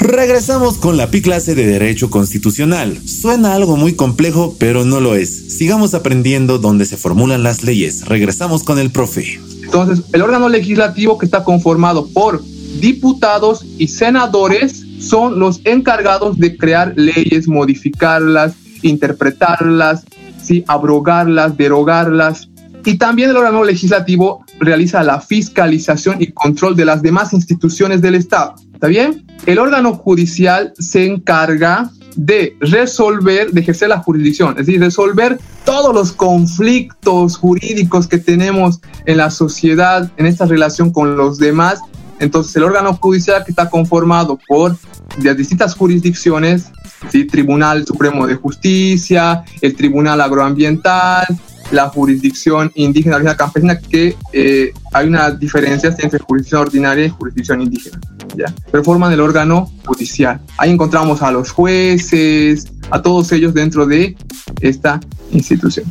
Regresamos 0.00 0.78
con 0.78 0.96
la 0.96 1.10
Pi 1.10 1.22
clase 1.22 1.56
de 1.56 1.66
Derecho 1.66 2.08
Constitucional. 2.08 2.96
Suena 3.04 3.54
algo 3.54 3.76
muy 3.76 3.94
complejo, 3.94 4.54
pero 4.56 4.84
no 4.84 5.00
lo 5.00 5.16
es. 5.16 5.56
Sigamos 5.56 5.92
aprendiendo 5.92 6.58
dónde 6.58 6.86
se 6.86 6.96
formulan 6.96 7.42
las 7.42 7.64
leyes. 7.64 8.06
Regresamos 8.06 8.62
con 8.62 8.78
el 8.78 8.90
profe. 8.92 9.40
Entonces, 9.64 10.04
el 10.12 10.22
órgano 10.22 10.48
legislativo 10.48 11.18
que 11.18 11.26
está 11.26 11.42
conformado 11.42 12.06
por 12.12 12.42
diputados 12.80 13.66
y 13.76 13.88
senadores 13.88 14.84
son 15.00 15.40
los 15.40 15.60
encargados 15.64 16.38
de 16.38 16.56
crear 16.56 16.92
leyes, 16.96 17.48
modificarlas, 17.48 18.54
interpretarlas, 18.82 20.04
¿sí? 20.40 20.64
abrogarlas, 20.68 21.56
derogarlas. 21.56 22.48
Y 22.84 22.98
también 22.98 23.30
el 23.30 23.36
órgano 23.36 23.64
legislativo 23.64 24.44
realiza 24.60 25.02
la 25.02 25.20
fiscalización 25.20 26.22
y 26.22 26.28
control 26.28 26.76
de 26.76 26.84
las 26.84 27.02
demás 27.02 27.32
instituciones 27.32 28.00
del 28.00 28.14
Estado. 28.14 28.54
¿Está 28.78 28.86
bien? 28.86 29.26
El 29.44 29.58
órgano 29.58 29.92
judicial 29.92 30.72
se 30.78 31.04
encarga 31.04 31.90
de 32.14 32.56
resolver, 32.60 33.50
de 33.50 33.60
ejercer 33.60 33.88
la 33.88 33.98
jurisdicción, 33.98 34.50
es 34.50 34.66
decir, 34.66 34.80
resolver 34.80 35.36
todos 35.64 35.92
los 35.92 36.12
conflictos 36.12 37.36
jurídicos 37.36 38.06
que 38.06 38.18
tenemos 38.18 38.78
en 39.04 39.16
la 39.16 39.32
sociedad, 39.32 40.12
en 40.16 40.26
esta 40.26 40.46
relación 40.46 40.92
con 40.92 41.16
los 41.16 41.38
demás. 41.38 41.80
Entonces, 42.20 42.54
el 42.54 42.62
órgano 42.62 42.94
judicial 42.94 43.42
que 43.44 43.50
está 43.50 43.68
conformado 43.68 44.38
por 44.46 44.76
las 45.24 45.36
distintas 45.36 45.74
jurisdicciones, 45.74 46.66
¿sí? 47.10 47.24
Tribunal 47.24 47.84
Supremo 47.84 48.28
de 48.28 48.36
Justicia, 48.36 49.42
el 49.60 49.74
Tribunal 49.74 50.20
Agroambiental, 50.20 51.26
la 51.70 51.88
jurisdicción 51.88 52.70
indígena 52.74 53.18
la 53.18 53.36
campesina, 53.36 53.78
que 53.78 54.16
eh, 54.32 54.72
hay 54.92 55.06
una 55.06 55.30
diferencia 55.30 55.94
entre 55.98 56.18
jurisdicción 56.18 56.62
ordinaria 56.62 57.06
y 57.06 57.08
jurisdicción 57.10 57.62
indígena, 57.62 58.00
¿ya? 58.36 58.54
Pero 58.70 58.84
forman 58.84 59.12
el 59.12 59.20
órgano 59.20 59.70
judicial. 59.84 60.40
Ahí 60.56 60.70
encontramos 60.70 61.22
a 61.22 61.30
los 61.30 61.50
jueces, 61.50 62.66
a 62.90 63.02
todos 63.02 63.32
ellos 63.32 63.52
dentro 63.54 63.86
de 63.86 64.16
esta 64.60 65.00
institución. 65.32 65.86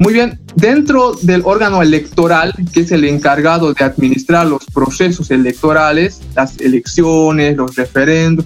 Muy 0.00 0.12
bien, 0.12 0.40
dentro 0.56 1.14
del 1.22 1.42
órgano 1.44 1.80
electoral, 1.80 2.52
que 2.72 2.80
es 2.80 2.90
el 2.90 3.04
encargado 3.04 3.72
de 3.72 3.84
administrar 3.84 4.46
los 4.46 4.64
procesos 4.66 5.30
electorales, 5.30 6.20
las 6.34 6.60
elecciones, 6.60 7.56
los 7.56 7.76
referendos, 7.76 8.44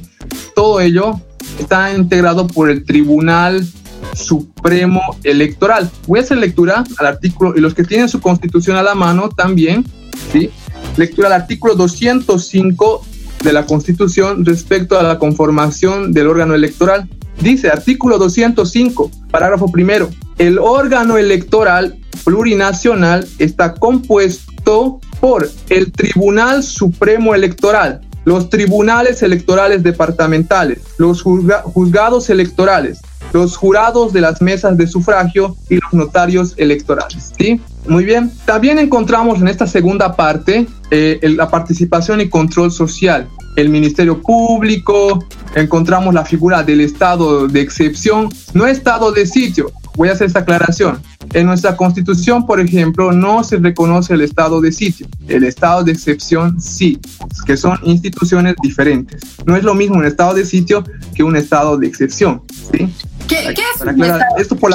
todo 0.55 0.81
ello 0.81 1.21
está 1.59 1.95
integrado 1.95 2.47
por 2.47 2.71
el 2.71 2.85
Tribunal 2.85 3.67
Supremo 4.15 5.01
Electoral. 5.25 5.91
Voy 6.07 6.21
a 6.21 6.23
hacer 6.23 6.39
lectura 6.39 6.85
al 6.99 7.07
artículo, 7.07 7.55
y 7.57 7.61
los 7.61 7.75
que 7.75 7.85
tienen 7.85 8.09
su 8.09 8.21
constitución 8.21 8.77
a 8.77 8.83
la 8.83 8.95
mano 8.95 9.29
también, 9.29 9.85
¿sí? 10.33 10.51
Lectura 10.97 11.29
al 11.29 11.35
artículo 11.35 11.75
205 11.75 13.05
de 13.45 13.53
la 13.53 13.67
Constitución 13.67 14.45
respecto 14.45 14.99
a 14.99 15.03
la 15.03 15.19
conformación 15.19 16.13
del 16.13 16.27
órgano 16.27 16.55
electoral. 16.55 17.09
Dice 17.41 17.69
artículo 17.69 18.19
205, 18.19 19.11
parágrafo 19.31 19.71
primero, 19.71 20.11
el 20.39 20.59
órgano 20.59 21.19
electoral 21.19 21.97
plurinacional 22.25 23.29
está 23.39 23.75
compuesto 23.75 25.01
por 25.21 25.49
el 25.69 25.93
Tribunal 25.93 26.65
Supremo 26.65 27.35
Electoral, 27.35 28.01
los 28.25 28.51
tribunales 28.51 29.23
electorales 29.23 29.83
departamentales, 29.83 30.81
los 30.99 31.23
juzgados 31.23 32.29
electorales, 32.29 32.99
los 33.33 33.57
jurados 33.57 34.13
de 34.13 34.21
las 34.21 34.41
mesas 34.41 34.77
de 34.77 34.87
sufragio 34.87 35.57
y 35.69 35.77
los 35.77 35.93
notarios 35.93 36.55
electorales. 36.57 37.33
¿sí? 37.39 37.61
Muy 37.87 38.05
bien. 38.05 38.33
También 38.45 38.79
encontramos 38.79 39.41
en 39.41 39.49
esta 39.49 39.67
segunda 39.67 40.15
parte 40.15 40.67
eh, 40.91 41.21
la 41.23 41.49
participación 41.49 42.21
y 42.21 42.29
control 42.29 42.71
social, 42.71 43.29
el 43.57 43.69
Ministerio 43.69 44.21
Público, 44.23 45.25
encontramos 45.55 46.15
la 46.15 46.25
figura 46.25 46.63
del 46.63 46.81
estado 46.81 47.49
de 47.49 47.61
excepción, 47.61 48.29
no 48.55 48.67
estado 48.67 49.13
de 49.13 49.27
sitio. 49.27 49.71
Voy 49.97 50.09
a 50.09 50.13
hacer 50.13 50.29
esta 50.29 50.41
aclaración. 50.41 51.01
En 51.35 51.47
nuestra 51.47 51.77
constitución, 51.77 52.47
por 52.47 52.61
ejemplo, 52.61 53.11
no 53.11 53.43
se 53.43 53.57
reconoce 53.57 54.15
el 54.15 54.21
estado 54.21 54.61
de 54.61 54.71
sitio. 54.71 55.09
El 55.27 55.43
estado 55.43 55.83
de 55.83 55.91
excepción 55.93 56.61
sí, 56.61 57.01
que 57.45 57.57
son 57.57 57.79
instituciones 57.83 58.55
diferentes. 58.63 59.21
No 59.45 59.57
es 59.57 59.65
lo 59.65 59.75
mismo 59.75 59.97
un 59.97 60.05
estado 60.05 60.35
de 60.35 60.45
sitio 60.45 60.85
que 61.15 61.25
un 61.25 61.37
estado 61.37 61.77
de 61.77 61.89
excepción. 61.89 62.43
¿sí? 62.73 62.89
¿Qué, 63.29 63.51
es 63.51 63.81
un 63.81 64.03
estado 64.03 64.37
esto 64.39 64.57
por 64.57 64.75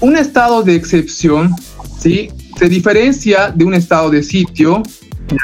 un 0.00 0.16
estado 0.16 0.62
de 0.62 0.74
excepción 0.74 1.54
¿sí? 1.98 2.30
se 2.58 2.68
diferencia 2.68 3.50
de 3.54 3.64
un 3.64 3.74
estado 3.74 4.10
de 4.10 4.22
sitio 4.22 4.82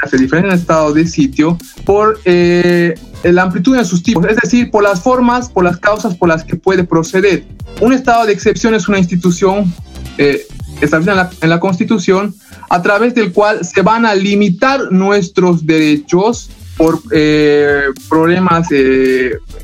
se 0.09 0.17
diferencia 0.17 0.53
un 0.53 0.59
estado 0.59 0.93
de 0.93 1.07
sitio 1.07 1.57
por 1.85 2.19
eh, 2.25 2.95
la 3.23 3.43
amplitud 3.43 3.77
de 3.77 3.85
sus 3.85 4.03
tipos, 4.03 4.25
es 4.27 4.37
decir, 4.37 4.69
por 4.69 4.83
las 4.83 5.01
formas, 5.01 5.49
por 5.49 5.63
las 5.63 5.77
causas 5.77 6.15
por 6.15 6.29
las 6.29 6.43
que 6.43 6.55
puede 6.55 6.83
proceder. 6.83 7.45
Un 7.81 7.93
estado 7.93 8.25
de 8.25 8.33
excepción 8.33 8.73
es 8.73 8.87
una 8.87 8.99
institución 8.99 9.73
eh, 10.17 10.45
establecida 10.81 11.29
en 11.41 11.49
la, 11.49 11.59
Constitución 11.59 12.35
a 12.69 12.81
través 12.81 13.15
del 13.15 13.31
cual 13.31 13.63
se 13.63 13.81
van 13.81 14.05
a 14.05 14.13
limitar 14.13 14.91
nuestros 14.91 15.65
derechos 15.65 16.49
por 16.77 17.01
eh, 17.11 17.81
problemas 18.07 18.67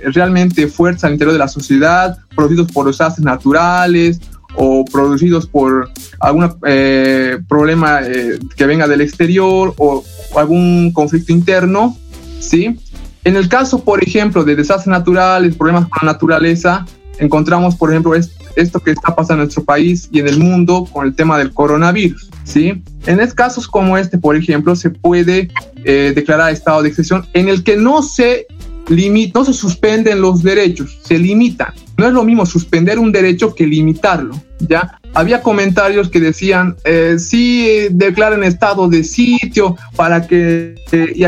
realmente 0.04 0.68
fuertes 0.68 1.04
al 1.04 1.14
interior 1.14 1.34
de 1.34 1.40
la 1.40 1.48
sociedad, 1.48 2.18
producidos 2.36 2.72
por 2.72 2.88
desastres 2.88 3.24
naturales 3.24 4.20
o 4.56 4.86
producidos 4.86 5.48
por 5.48 5.90
algún 6.20 6.54
eh, 6.66 7.40
problema 7.48 8.02
que 8.56 8.66
venga 8.66 8.88
del 8.88 9.02
exterior 9.02 9.74
o, 9.78 10.04
algún 10.36 10.92
conflicto 10.92 11.32
interno, 11.32 11.96
¿sí? 12.40 12.80
En 13.24 13.36
el 13.36 13.48
caso, 13.48 13.84
por 13.84 14.04
ejemplo, 14.04 14.44
de 14.44 14.56
desastres 14.56 14.88
naturales, 14.88 15.56
problemas 15.56 15.88
con 15.90 16.06
la 16.08 16.14
naturaleza, 16.14 16.86
encontramos, 17.20 17.76
por 17.76 17.92
ejemplo, 17.92 18.14
esto 18.56 18.80
que 18.80 18.92
está 18.92 19.16
pasando 19.16 19.44
en 19.44 19.48
nuestro 19.48 19.64
país 19.64 20.10
y 20.12 20.20
en 20.20 20.28
el 20.28 20.40
mundo 20.40 20.88
con 20.92 21.06
el 21.06 21.16
tema 21.16 21.38
del 21.38 21.54
coronavirus, 21.54 22.30
¿sí? 22.44 22.82
En 23.06 23.20
casos 23.34 23.68
como 23.68 23.98
este, 23.98 24.18
por 24.18 24.36
ejemplo, 24.36 24.76
se 24.76 24.90
puede 24.90 25.50
eh, 25.84 26.14
declarar 26.16 26.52
estado 26.52 26.82
de 26.82 26.90
excepción 26.90 27.26
en 27.34 27.50
el 27.50 27.64
que 27.64 27.78
no 27.78 28.02
se 28.02 28.48
limita, 28.88 29.40
no 29.40 29.46
se 29.46 29.54
suspenden 29.54 30.22
los 30.22 30.44
derechos, 30.44 31.00
se 31.04 31.18
limitan. 31.18 31.74
No 31.98 32.08
es 32.08 32.14
lo 32.14 32.24
mismo 32.24 32.46
suspender 32.46 33.00
un 33.00 33.12
derecho 33.12 33.54
que 33.54 33.68
limitarlo, 33.68 34.36
¿ya? 34.60 35.00
Había 35.14 35.42
comentarios 35.42 36.10
que 36.10 36.20
decían, 36.20 36.76
eh, 36.86 37.18
sí, 37.20 37.88
declaren 37.92 38.44
estado 38.44 38.88
de 38.88 39.04
sitio 39.04 39.78
para 39.96 40.26
que... 40.26 40.76
Eh, 40.92 41.14
y 41.16 41.24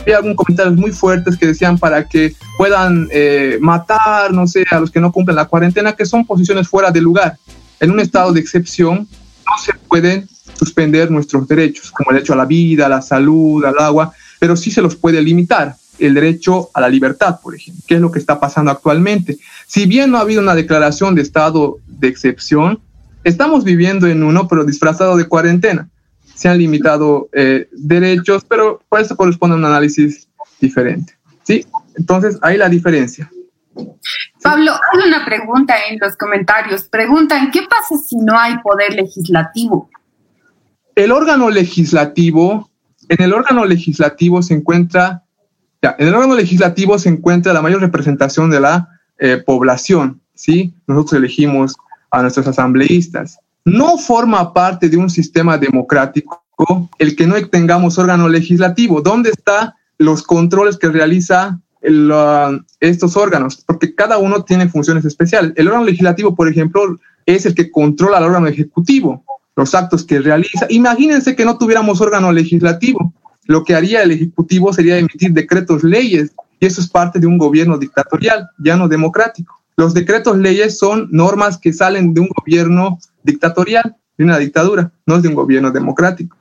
había 0.00 0.16
algunos 0.16 0.36
comentarios 0.36 0.76
muy 0.76 0.92
fuertes 0.92 1.36
que 1.36 1.46
decían 1.46 1.78
para 1.78 2.06
que 2.08 2.34
puedan 2.56 3.08
eh, 3.10 3.58
matar, 3.60 4.32
no 4.32 4.46
sé, 4.46 4.64
a 4.70 4.80
los 4.80 4.90
que 4.90 5.00
no 5.00 5.12
cumplen 5.12 5.36
la 5.36 5.46
cuarentena, 5.46 5.94
que 5.94 6.06
son 6.06 6.24
posiciones 6.24 6.68
fuera 6.68 6.90
de 6.90 7.00
lugar. 7.00 7.36
En 7.78 7.90
un 7.90 8.00
estado 8.00 8.32
de 8.32 8.40
excepción 8.40 9.08
no 9.46 9.58
se 9.62 9.72
pueden 9.88 10.28
suspender 10.54 11.10
nuestros 11.10 11.46
derechos, 11.48 11.90
como 11.90 12.10
el 12.10 12.16
derecho 12.16 12.34
a 12.34 12.36
la 12.36 12.44
vida, 12.44 12.86
a 12.86 12.88
la 12.88 13.02
salud, 13.02 13.64
al 13.64 13.78
agua, 13.78 14.12
pero 14.38 14.56
sí 14.56 14.70
se 14.70 14.82
los 14.82 14.96
puede 14.96 15.22
limitar 15.22 15.76
el 15.98 16.14
derecho 16.14 16.70
a 16.72 16.80
la 16.80 16.88
libertad, 16.88 17.40
por 17.42 17.54
ejemplo, 17.54 17.82
que 17.86 17.94
es 17.94 18.00
lo 18.00 18.10
que 18.10 18.18
está 18.18 18.40
pasando 18.40 18.70
actualmente. 18.70 19.38
Si 19.66 19.86
bien 19.86 20.10
no 20.10 20.18
ha 20.18 20.22
habido 20.22 20.40
una 20.40 20.54
declaración 20.54 21.14
de 21.14 21.22
estado 21.22 21.78
de 21.86 22.08
excepción, 22.08 22.80
estamos 23.22 23.64
viviendo 23.64 24.06
en 24.06 24.22
uno, 24.22 24.48
pero 24.48 24.64
disfrazado 24.64 25.16
de 25.16 25.28
cuarentena 25.28 25.88
se 26.40 26.48
han 26.48 26.56
limitado 26.56 27.28
eh, 27.34 27.68
derechos, 27.70 28.46
pero 28.48 28.80
por 28.88 28.98
eso 28.98 29.14
corresponde 29.14 29.56
a 29.56 29.58
un 29.58 29.64
análisis 29.66 30.26
diferente. 30.58 31.12
¿sí? 31.42 31.66
Entonces, 31.96 32.38
ahí 32.40 32.56
la 32.56 32.70
diferencia. 32.70 33.30
Pablo, 34.42 34.72
hay 34.72 35.06
una 35.06 35.22
pregunta 35.26 35.74
en 35.90 35.98
los 36.00 36.16
comentarios. 36.16 36.84
Preguntan, 36.84 37.50
¿qué 37.50 37.60
pasa 37.68 38.02
si 38.02 38.16
no 38.16 38.38
hay 38.38 38.56
poder 38.62 38.94
legislativo? 38.94 39.90
El 40.94 41.12
órgano 41.12 41.50
legislativo, 41.50 42.70
en 43.10 43.22
el 43.22 43.34
órgano 43.34 43.66
legislativo 43.66 44.42
se 44.42 44.54
encuentra, 44.54 45.24
ya, 45.82 45.94
en 45.98 46.08
el 46.08 46.14
órgano 46.14 46.36
legislativo 46.36 46.98
se 46.98 47.10
encuentra 47.10 47.52
la 47.52 47.60
mayor 47.60 47.82
representación 47.82 48.48
de 48.48 48.60
la 48.60 48.88
eh, 49.18 49.42
población, 49.44 50.22
¿sí? 50.32 50.72
Nosotros 50.86 51.18
elegimos 51.18 51.76
a 52.10 52.22
nuestros 52.22 52.46
asambleístas 52.46 53.40
no 53.64 53.98
forma 53.98 54.52
parte 54.52 54.88
de 54.88 54.96
un 54.96 55.10
sistema 55.10 55.58
democrático 55.58 56.44
el 56.98 57.16
que 57.16 57.26
no 57.26 57.36
tengamos 57.48 57.98
órgano 57.98 58.28
legislativo. 58.28 59.00
¿Dónde 59.00 59.30
están 59.30 59.72
los 59.98 60.22
controles 60.22 60.76
que 60.76 60.88
realiza 60.88 61.58
estos 62.80 63.16
órganos? 63.16 63.62
Porque 63.66 63.94
cada 63.94 64.18
uno 64.18 64.44
tiene 64.44 64.68
funciones 64.68 65.04
especiales. 65.04 65.52
El 65.56 65.68
órgano 65.68 65.86
legislativo, 65.86 66.34
por 66.34 66.48
ejemplo, 66.48 66.98
es 67.26 67.46
el 67.46 67.54
que 67.54 67.70
controla 67.70 68.18
al 68.18 68.24
órgano 68.24 68.46
ejecutivo, 68.46 69.24
los 69.56 69.74
actos 69.74 70.04
que 70.04 70.20
realiza. 70.20 70.66
Imagínense 70.68 71.34
que 71.34 71.44
no 71.44 71.56
tuviéramos 71.56 72.00
órgano 72.00 72.32
legislativo. 72.32 73.14
Lo 73.46 73.64
que 73.64 73.74
haría 73.74 74.02
el 74.02 74.10
ejecutivo 74.10 74.72
sería 74.72 74.98
emitir 74.98 75.32
decretos, 75.32 75.82
leyes, 75.82 76.32
y 76.60 76.66
eso 76.66 76.80
es 76.80 76.88
parte 76.88 77.18
de 77.18 77.26
un 77.26 77.38
gobierno 77.38 77.78
dictatorial, 77.78 78.48
ya 78.58 78.76
no 78.76 78.86
democrático. 78.86 79.59
Los 79.80 79.94
decretos 79.94 80.36
leyes 80.36 80.76
son 80.76 81.08
normas 81.10 81.56
que 81.56 81.72
salen 81.72 82.12
de 82.12 82.20
un 82.20 82.28
gobierno 82.28 82.98
dictatorial, 83.22 83.96
de 84.18 84.24
una 84.24 84.36
dictadura, 84.36 84.92
no 85.06 85.16
es 85.16 85.22
de 85.22 85.28
un 85.28 85.34
gobierno 85.34 85.70
democrático. 85.70 86.36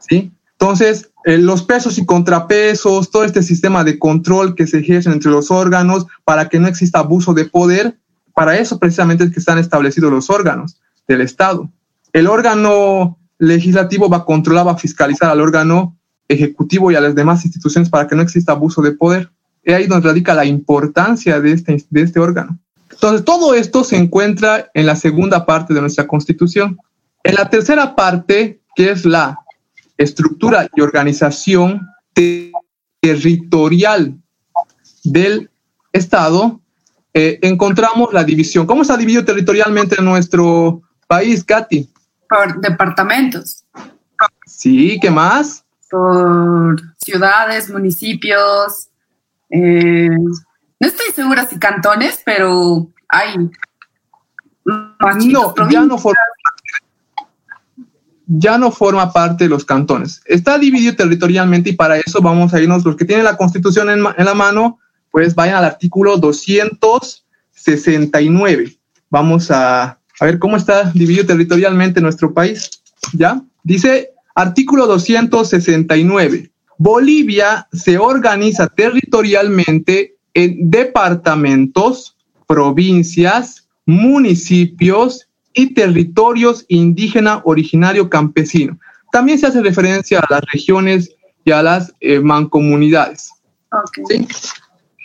¿sí? 0.00 0.32
Entonces, 0.52 1.10
eh, 1.26 1.36
los 1.36 1.62
pesos 1.62 1.98
y 1.98 2.06
contrapesos, 2.06 3.10
todo 3.10 3.24
este 3.24 3.42
sistema 3.42 3.84
de 3.84 3.98
control 3.98 4.54
que 4.54 4.66
se 4.66 4.78
ejerce 4.78 5.10
entre 5.10 5.30
los 5.30 5.50
órganos 5.50 6.06
para 6.24 6.48
que 6.48 6.58
no 6.58 6.66
exista 6.66 7.00
abuso 7.00 7.34
de 7.34 7.44
poder, 7.44 7.98
para 8.34 8.56
eso 8.56 8.78
precisamente 8.78 9.24
es 9.24 9.30
que 9.30 9.40
están 9.40 9.58
establecidos 9.58 10.10
los 10.10 10.30
órganos 10.30 10.80
del 11.06 11.20
Estado. 11.20 11.68
El 12.14 12.28
órgano 12.28 13.18
legislativo 13.36 14.08
va 14.08 14.16
a 14.16 14.24
controlar, 14.24 14.66
va 14.66 14.72
a 14.72 14.78
fiscalizar 14.78 15.28
al 15.28 15.42
órgano 15.42 15.98
ejecutivo 16.28 16.90
y 16.90 16.94
a 16.94 17.02
las 17.02 17.14
demás 17.14 17.44
instituciones 17.44 17.90
para 17.90 18.06
que 18.08 18.16
no 18.16 18.22
exista 18.22 18.52
abuso 18.52 18.80
de 18.80 18.92
poder. 18.92 19.33
Es 19.64 19.74
ahí 19.74 19.86
donde 19.86 20.08
radica 20.08 20.34
la 20.34 20.44
importancia 20.44 21.40
de 21.40 21.52
este, 21.52 21.84
de 21.90 22.02
este 22.02 22.20
órgano. 22.20 22.58
Entonces, 22.90 23.24
todo 23.24 23.54
esto 23.54 23.82
se 23.82 23.96
encuentra 23.96 24.70
en 24.74 24.86
la 24.86 24.96
segunda 24.96 25.44
parte 25.46 25.74
de 25.74 25.80
nuestra 25.80 26.06
constitución. 26.06 26.78
En 27.22 27.34
la 27.34 27.50
tercera 27.50 27.96
parte, 27.96 28.60
que 28.76 28.90
es 28.90 29.04
la 29.04 29.38
estructura 29.96 30.68
y 30.74 30.80
organización 30.80 31.88
territorial 33.00 34.16
del 35.04 35.50
Estado, 35.92 36.60
eh, 37.12 37.38
encontramos 37.42 38.12
la 38.12 38.24
división. 38.24 38.66
¿Cómo 38.66 38.82
está 38.82 38.96
dividido 38.96 39.24
territorialmente 39.24 39.96
en 39.98 40.04
nuestro 40.04 40.82
país, 41.06 41.44
Katy? 41.44 41.88
Por 42.28 42.60
departamentos. 42.60 43.64
Sí, 44.46 44.98
¿qué 45.00 45.10
más? 45.10 45.64
Por 45.90 46.80
ciudades, 46.98 47.70
municipios, 47.70 48.88
eh, 49.54 50.10
no 50.10 50.88
estoy 50.88 51.12
segura 51.14 51.46
si 51.46 51.60
cantones, 51.60 52.20
pero 52.24 52.88
hay 53.08 53.50
no, 54.64 55.54
ya 55.70 55.82
no 55.82 55.96
forma 55.96 56.18
ya 58.26 58.58
no 58.58 58.72
forma 58.72 59.12
parte 59.12 59.44
de 59.44 59.50
los 59.50 59.64
cantones. 59.64 60.20
Está 60.24 60.58
dividido 60.58 60.96
territorialmente 60.96 61.70
y 61.70 61.74
para 61.74 61.98
eso 61.98 62.20
vamos 62.20 62.52
a 62.52 62.60
irnos, 62.60 62.84
los 62.84 62.96
que 62.96 63.04
tienen 63.04 63.24
la 63.24 63.36
constitución 63.36 63.90
en, 63.90 64.04
en 64.16 64.24
la 64.24 64.34
mano, 64.34 64.80
pues 65.10 65.36
vayan 65.36 65.56
al 65.56 65.66
artículo 65.66 66.16
269. 66.16 68.76
Vamos 69.10 69.50
a, 69.50 69.82
a 69.84 70.24
ver 70.24 70.40
cómo 70.40 70.56
está 70.56 70.90
dividido 70.90 71.26
territorialmente 71.26 72.00
nuestro 72.00 72.34
país. 72.34 72.82
¿Ya? 73.12 73.40
Dice 73.62 74.10
artículo 74.34 74.86
269. 74.86 76.50
Bolivia 76.84 77.66
se 77.72 77.96
organiza 77.96 78.66
territorialmente 78.66 80.16
en 80.34 80.70
departamentos, 80.70 82.14
provincias, 82.46 83.66
municipios 83.86 85.26
y 85.54 85.72
territorios 85.72 86.66
indígena 86.68 87.40
originario 87.46 88.10
campesino. 88.10 88.78
También 89.10 89.38
se 89.38 89.46
hace 89.46 89.62
referencia 89.62 90.20
a 90.20 90.26
las 90.28 90.42
regiones 90.52 91.10
y 91.46 91.52
a 91.52 91.62
las 91.62 91.90
eh, 92.00 92.20
mancomunidades. 92.20 93.30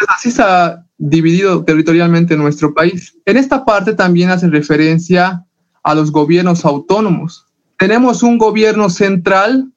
así 0.09 0.27
está 0.27 0.85
dividido 0.97 1.63
territorialmente 1.63 2.35
nuestro 2.35 2.73
país. 2.73 3.15
En 3.23 3.37
esta 3.37 3.63
parte 3.63 3.93
también 3.93 4.31
hace 4.31 4.49
referencia 4.49 5.45
a 5.81 5.95
los 5.95 6.11
gobiernos 6.11 6.65
autónomos. 6.65 7.45
Tenemos 7.77 8.21
un 8.21 8.37
gobierno 8.37 8.89
central 8.89 9.71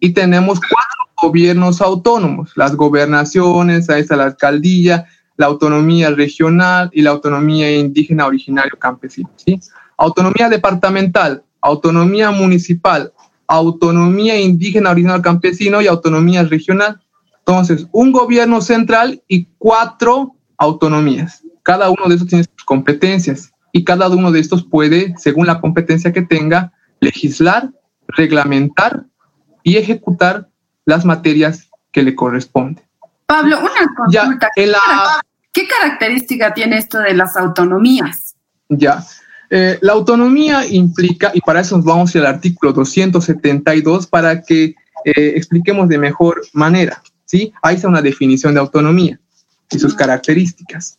y 0.00 0.10
tenemos 0.10 0.58
cuatro 0.58 0.85
gobiernos 1.26 1.80
autónomos, 1.80 2.52
las 2.54 2.76
gobernaciones, 2.76 3.90
ahí 3.90 4.02
está 4.02 4.14
la 4.14 4.24
alcaldía, 4.26 5.06
la 5.36 5.46
autonomía 5.46 6.10
regional 6.10 6.88
y 6.92 7.02
la 7.02 7.10
autonomía 7.10 7.76
indígena 7.76 8.26
originario 8.26 8.78
campesino. 8.78 9.28
¿sí? 9.34 9.58
Autonomía 9.96 10.48
departamental, 10.48 11.42
autonomía 11.60 12.30
municipal, 12.30 13.12
autonomía 13.48 14.40
indígena 14.40 14.90
originario 14.90 15.22
campesino 15.22 15.82
y 15.82 15.88
autonomía 15.88 16.44
regional. 16.44 17.00
Entonces, 17.38 17.88
un 17.90 18.12
gobierno 18.12 18.60
central 18.60 19.20
y 19.26 19.48
cuatro 19.58 20.36
autonomías. 20.58 21.42
Cada 21.64 21.90
uno 21.90 22.08
de 22.08 22.14
estos 22.14 22.28
tiene 22.28 22.44
sus 22.44 22.64
competencias 22.64 23.52
y 23.72 23.82
cada 23.82 24.08
uno 24.08 24.30
de 24.30 24.38
estos 24.38 24.64
puede, 24.64 25.14
según 25.18 25.46
la 25.46 25.60
competencia 25.60 26.12
que 26.12 26.22
tenga, 26.22 26.72
legislar, 27.00 27.70
reglamentar 28.06 29.06
y 29.64 29.76
ejecutar 29.76 30.48
las 30.86 31.04
materias 31.04 31.68
que 31.92 32.02
le 32.02 32.14
corresponden. 32.14 32.82
Pablo, 33.26 33.58
una 33.58 33.94
consulta. 33.94 34.48
¿Qué 35.52 35.66
característica 35.66 36.54
tiene 36.54 36.78
esto 36.78 36.98
de 36.98 37.14
las 37.14 37.36
autonomías? 37.36 38.36
Ya. 38.68 39.04
Eh, 39.50 39.78
la 39.80 39.92
autonomía 39.92 40.66
implica, 40.66 41.30
y 41.34 41.40
para 41.40 41.60
eso 41.60 41.76
nos 41.76 41.84
vamos 41.84 42.14
al 42.16 42.26
artículo 42.26 42.72
272 42.72 44.06
para 44.06 44.42
que 44.42 44.74
eh, 45.04 45.32
expliquemos 45.36 45.88
de 45.88 45.98
mejor 45.98 46.42
manera. 46.52 47.02
¿sí? 47.24 47.52
Ahí 47.62 47.76
está 47.76 47.88
una 47.88 48.02
definición 48.02 48.54
de 48.54 48.60
autonomía 48.60 49.18
y 49.70 49.78
sus 49.78 49.94
características. 49.94 50.98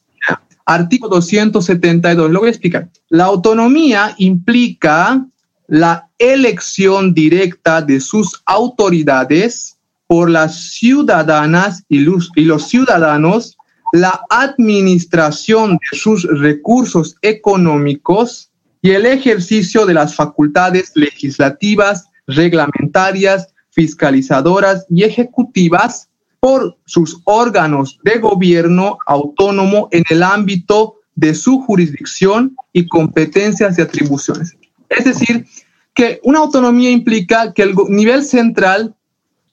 Artículo 0.65 1.15
272, 1.15 2.29
lo 2.29 2.39
voy 2.39 2.47
a 2.47 2.51
explicar. 2.51 2.89
La 3.07 3.25
autonomía 3.25 4.13
implica 4.17 5.25
la 5.67 6.09
elección 6.17 7.13
directa 7.13 7.81
de 7.81 8.01
sus 8.01 8.41
autoridades 8.45 9.76
por 10.07 10.29
las 10.29 10.71
ciudadanas 10.71 11.83
y 11.89 11.99
los, 11.99 12.31
y 12.35 12.45
los 12.45 12.67
ciudadanos, 12.67 13.57
la 13.93 14.21
administración 14.29 15.73
de 15.73 15.97
sus 15.97 16.23
recursos 16.23 17.15
económicos 17.21 18.51
y 18.81 18.91
el 18.91 19.05
ejercicio 19.05 19.85
de 19.85 19.93
las 19.93 20.15
facultades 20.15 20.91
legislativas, 20.95 22.05
reglamentarias, 22.25 23.53
fiscalizadoras 23.71 24.85
y 24.89 25.03
ejecutivas 25.03 26.09
por 26.39 26.77
sus 26.85 27.19
órganos 27.25 27.99
de 28.03 28.19
gobierno 28.19 28.97
autónomo 29.05 29.87
en 29.91 30.03
el 30.09 30.23
ámbito 30.23 30.95
de 31.15 31.33
su 31.33 31.59
jurisdicción 31.61 32.55
y 32.73 32.87
competencias 32.87 33.77
y 33.77 33.81
atribuciones. 33.81 34.55
Es 34.89 35.05
decir, 35.05 35.45
que 35.93 36.19
una 36.23 36.39
autonomía 36.39 36.91
implica 36.91 37.53
que 37.53 37.63
el 37.63 37.75
nivel 37.89 38.23
central 38.23 38.95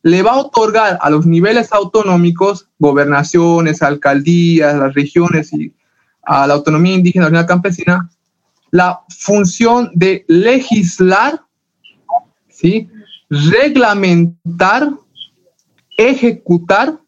le 0.05 0.23
va 0.23 0.33
a 0.33 0.39
otorgar 0.39 0.99
a 1.01 1.09
los 1.09 1.25
niveles 1.25 1.73
autonómicos, 1.73 2.69
gobernaciones, 2.79 3.81
alcaldías, 3.83 4.77
las 4.77 4.93
regiones 4.93 5.51
y 5.55 5.75
a 6.23 6.47
la 6.47 6.55
autonomía 6.55 6.95
indígena 6.95 7.31
la 7.31 7.47
campesina, 7.47 8.11
la 8.71 9.01
función 9.09 9.91
de 9.95 10.27
legislar, 10.29 11.41
¿sí? 12.51 12.89
reglamentar 13.31 14.91
ejecutar 15.97 16.99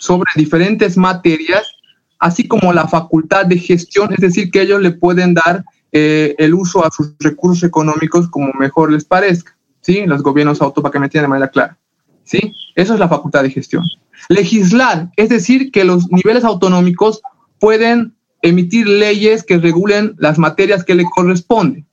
sobre 0.00 0.30
diferentes 0.34 0.96
materias, 0.96 1.70
así 2.18 2.48
como 2.48 2.72
la 2.72 2.88
facultad 2.88 3.46
de 3.46 3.58
gestión, 3.58 4.12
es 4.12 4.20
decir, 4.20 4.50
que 4.50 4.62
ellos 4.62 4.80
le 4.80 4.90
pueden 4.90 5.34
dar 5.34 5.64
eh, 5.92 6.34
el 6.38 6.54
uso 6.54 6.84
a 6.84 6.90
sus 6.90 7.14
recursos 7.20 7.62
económicos 7.62 8.28
como 8.28 8.52
mejor 8.54 8.90
les 8.90 9.04
parezca, 9.04 9.56
¿sí? 9.80 10.06
Los 10.06 10.24
gobiernos 10.24 10.60
autónomos, 10.60 10.82
para 10.82 10.92
que 10.92 10.98
me 10.98 11.06
entiendan 11.06 11.30
de 11.30 11.34
manera 11.34 11.50
clara, 11.50 11.78
¿sí? 12.24 12.52
Eso 12.74 12.94
es 12.94 13.00
la 13.00 13.08
facultad 13.08 13.42
de 13.42 13.50
gestión. 13.50 13.84
Legislar, 14.28 15.10
es 15.16 15.28
decir, 15.28 15.70
que 15.70 15.84
los 15.84 16.10
niveles 16.10 16.44
autonómicos 16.44 17.20
pueden 17.58 18.14
emitir 18.42 18.88
leyes 18.88 19.42
que 19.42 19.58
regulen 19.58 20.14
las 20.18 20.38
materias 20.38 20.84
que 20.84 20.94
le 20.94 21.04
corresponden. 21.04 21.86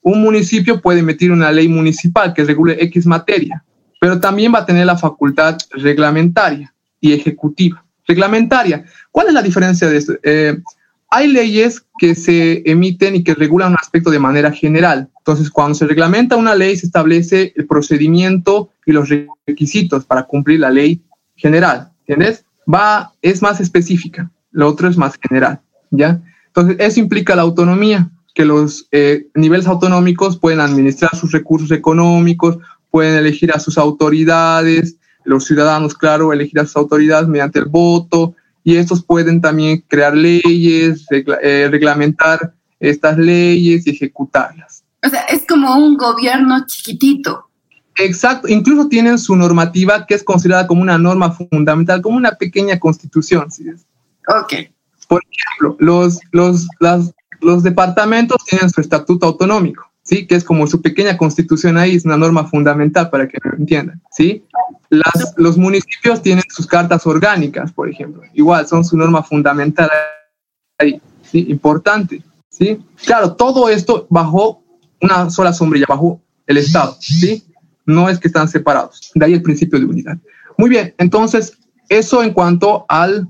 Un 0.00 0.20
municipio 0.20 0.80
puede 0.80 1.00
emitir 1.00 1.30
una 1.30 1.52
ley 1.52 1.68
municipal 1.68 2.34
que 2.34 2.44
regule 2.44 2.76
X 2.82 3.06
materia 3.06 3.64
pero 4.02 4.18
también 4.18 4.52
va 4.52 4.58
a 4.58 4.66
tener 4.66 4.84
la 4.84 4.98
facultad 4.98 5.56
reglamentaria 5.70 6.74
y 7.00 7.12
ejecutiva. 7.12 7.84
Reglamentaria, 8.04 8.84
¿cuál 9.12 9.28
es 9.28 9.32
la 9.32 9.42
diferencia 9.42 9.88
de 9.88 9.96
esto? 9.96 10.14
Eh, 10.24 10.58
hay 11.14 11.28
leyes 11.28 11.84
que 11.98 12.14
se 12.14 12.62
emiten 12.64 13.14
y 13.14 13.22
que 13.22 13.34
regulan 13.34 13.72
un 13.72 13.78
aspecto 13.78 14.10
de 14.10 14.18
manera 14.18 14.50
general. 14.50 15.10
Entonces, 15.18 15.50
cuando 15.50 15.74
se 15.74 15.86
reglamenta 15.86 16.36
una 16.36 16.54
ley, 16.54 16.74
se 16.74 16.86
establece 16.86 17.52
el 17.54 17.66
procedimiento 17.66 18.70
y 18.86 18.92
los 18.92 19.10
requisitos 19.46 20.06
para 20.06 20.22
cumplir 20.22 20.60
la 20.60 20.70
ley 20.70 21.02
general. 21.36 21.92
¿Entiendes? 22.06 22.46
Va, 22.66 23.12
es 23.20 23.42
más 23.42 23.60
específica. 23.60 24.30
Lo 24.52 24.66
otro 24.66 24.88
es 24.88 24.96
más 24.96 25.18
general. 25.20 25.60
¿Ya? 25.90 26.22
Entonces, 26.46 26.76
eso 26.78 26.98
implica 26.98 27.36
la 27.36 27.42
autonomía, 27.42 28.10
que 28.34 28.46
los 28.46 28.88
eh, 28.90 29.26
niveles 29.34 29.66
autonómicos 29.66 30.38
pueden 30.38 30.60
administrar 30.60 31.14
sus 31.14 31.30
recursos 31.30 31.70
económicos, 31.72 32.56
pueden 32.90 33.16
elegir 33.16 33.52
a 33.52 33.60
sus 33.60 33.76
autoridades, 33.76 34.96
los 35.24 35.44
ciudadanos, 35.44 35.94
claro, 35.94 36.32
elegir 36.32 36.58
a 36.58 36.64
sus 36.64 36.76
autoridades 36.76 37.28
mediante 37.28 37.58
el 37.58 37.66
voto, 37.66 38.34
y 38.64 38.76
estos 38.76 39.04
pueden 39.04 39.40
también 39.40 39.84
crear 39.88 40.16
leyes, 40.16 41.06
eh, 41.10 41.68
reglamentar 41.70 42.54
estas 42.78 43.18
leyes 43.18 43.86
y 43.86 43.90
ejecutarlas. 43.90 44.84
O 45.04 45.08
sea, 45.08 45.22
es 45.22 45.44
como 45.46 45.76
un 45.76 45.96
gobierno 45.96 46.64
chiquitito. 46.66 47.48
Exacto, 47.96 48.48
incluso 48.48 48.88
tienen 48.88 49.18
su 49.18 49.36
normativa 49.36 50.06
que 50.06 50.14
es 50.14 50.22
considerada 50.22 50.66
como 50.66 50.82
una 50.82 50.96
norma 50.96 51.32
fundamental, 51.32 52.00
como 52.00 52.16
una 52.16 52.32
pequeña 52.32 52.78
constitución. 52.78 53.50
¿sí? 53.50 53.64
Ok. 54.28 54.54
Por 55.08 55.22
ejemplo, 55.30 55.76
los, 55.78 56.20
los, 56.30 56.66
los 57.40 57.62
departamentos 57.62 58.38
tienen 58.48 58.70
su 58.70 58.80
estatuto 58.80 59.26
autonómico. 59.26 59.91
¿Sí? 60.12 60.26
Que 60.26 60.34
es 60.34 60.44
como 60.44 60.66
su 60.66 60.82
pequeña 60.82 61.16
constitución 61.16 61.78
ahí, 61.78 61.96
es 61.96 62.04
una 62.04 62.18
norma 62.18 62.44
fundamental 62.46 63.08
para 63.08 63.26
que 63.26 63.38
me 63.42 63.56
entiendan, 63.56 64.02
¿sí? 64.10 64.44
Las, 64.90 65.32
los 65.38 65.56
municipios 65.56 66.20
tienen 66.20 66.44
sus 66.50 66.66
cartas 66.66 67.06
orgánicas, 67.06 67.72
por 67.72 67.88
ejemplo, 67.88 68.22
igual 68.34 68.66
son 68.66 68.84
su 68.84 68.94
norma 68.98 69.22
fundamental 69.22 69.88
ahí, 70.78 71.00
¿sí? 71.22 71.46
Importante, 71.48 72.22
¿sí? 72.50 72.78
Claro, 73.06 73.32
todo 73.36 73.70
esto 73.70 74.06
bajo 74.10 74.62
una 75.00 75.30
sola 75.30 75.54
sombrilla, 75.54 75.86
bajo 75.88 76.20
el 76.46 76.58
Estado, 76.58 76.94
¿sí? 77.00 77.44
No 77.86 78.10
es 78.10 78.18
que 78.18 78.28
están 78.28 78.48
separados, 78.48 79.10
de 79.14 79.24
ahí 79.24 79.32
el 79.32 79.42
principio 79.42 79.78
de 79.78 79.86
unidad. 79.86 80.18
Muy 80.58 80.68
bien, 80.68 80.94
entonces, 80.98 81.56
eso 81.88 82.22
en 82.22 82.34
cuanto 82.34 82.84
al, 82.86 83.28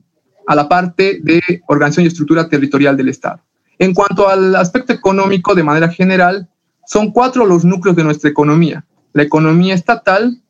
a 0.49 0.57
la 0.57 0.69
parte 0.69 1.21
de 1.23 1.63
organización 1.69 2.07
y 2.07 2.09
estructura 2.09 2.49
territorial 2.49 2.97
del 2.97 3.09
Estado. 3.09 3.41
En 3.79 3.95
cuanto 3.95 4.29
al 4.29 4.57
aspecto 4.57 4.93
económico, 4.93 5.55
de 5.55 5.63
manera 5.63 5.89
general, 5.89 6.49
son 6.87 7.13
cuatro 7.13 7.47
los 7.47 7.65
núcleos 7.65 7.97
de 7.97 8.05
nuestra 8.05 8.31
economía. 8.31 8.85
La 9.13 9.23
economía 9.23 9.75
estatal, 9.75 10.41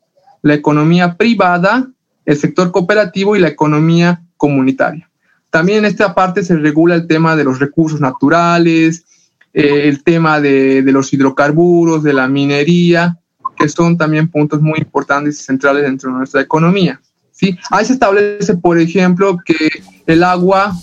la 0.41 0.53
economía 0.53 1.15
privada, 1.15 1.87
el 2.25 2.37
sector 2.37 2.71
cooperativo 2.71 3.35
y 3.35 3.39
la 3.39 3.49
economía 3.49 4.21
comunitaria. 4.37 5.09
También 5.49 5.79
en 5.79 5.85
esta 5.85 6.15
parte 6.15 6.43
se 6.43 6.55
regula 6.55 6.95
el 6.95 7.07
tema 7.07 7.35
de 7.35 7.43
los 7.43 7.59
recursos 7.59 8.01
naturales, 8.01 9.05
eh, 9.53 9.87
el 9.87 10.03
tema 10.03 10.41
de, 10.41 10.81
los 10.87 11.13
hidrocarburos, 11.13 12.01
de 12.01 12.13
la 12.13 12.27
minería, 12.27 13.19
que 13.55 13.69
son 13.69 13.97
también 13.97 14.29
puntos 14.29 14.61
muy 14.61 14.79
importantes 14.79 15.39
y 15.39 15.43
centrales 15.43 15.83
dentro 15.83 16.11
de 16.11 16.17
nuestra 16.17 16.41
economía. 16.41 16.99
¿sí? 17.31 17.57
Ahí 17.69 17.85
se 17.85 17.93
establece, 17.93 18.55
por 18.55 18.79
ejemplo, 18.79 19.37
que 19.45 19.69
el 20.07 20.23
agua 20.23 20.73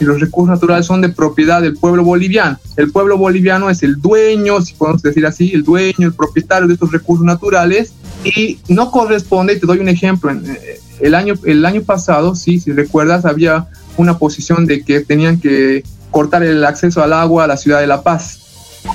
y 0.00 0.04
los 0.04 0.20
recursos 0.20 0.54
naturales 0.54 0.86
son 0.86 1.00
de 1.00 1.08
propiedad 1.08 1.62
del 1.62 1.76
pueblo 1.76 2.04
boliviano. 2.04 2.58
El 2.76 2.90
pueblo 2.90 3.18
boliviano 3.18 3.70
es 3.70 3.82
el 3.82 4.00
dueño, 4.00 4.60
si 4.62 4.74
podemos 4.74 5.02
decir 5.02 5.26
así, 5.26 5.52
el 5.52 5.64
dueño, 5.64 6.06
el 6.08 6.12
propietario 6.12 6.68
de 6.68 6.74
estos 6.74 6.92
recursos 6.92 7.24
naturales 7.24 7.92
y 8.24 8.58
no 8.68 8.90
corresponde, 8.90 9.56
te 9.56 9.66
doy 9.66 9.78
un 9.78 9.88
ejemplo, 9.88 10.30
eh, 10.30 10.80
el 11.00 11.14
año, 11.14 11.34
el 11.44 11.64
año 11.64 11.82
pasado, 11.82 12.34
sí, 12.34 12.58
si 12.58 12.72
recuerdas, 12.72 13.24
había 13.24 13.68
una 13.96 14.18
posición 14.18 14.66
de 14.66 14.82
que 14.82 15.00
tenían 15.00 15.40
que 15.40 15.84
cortar 16.10 16.42
el 16.42 16.64
acceso 16.64 17.02
al 17.02 17.12
agua 17.12 17.44
a 17.44 17.46
la 17.46 17.56
ciudad 17.56 17.80
de 17.80 17.86
La 17.86 18.02
Paz. 18.02 18.40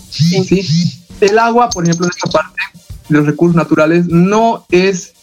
¿sí? 0.10 0.66
El 1.22 1.40
agua, 1.40 1.70
por 1.70 1.84
ejemplo, 1.84 2.06
en 2.06 2.12
esta 2.12 2.30
parte 2.30 2.62
de 3.08 3.18
los 3.18 3.26
recursos 3.26 3.56
naturales 3.56 4.08
no 4.08 4.66
es 4.72 5.14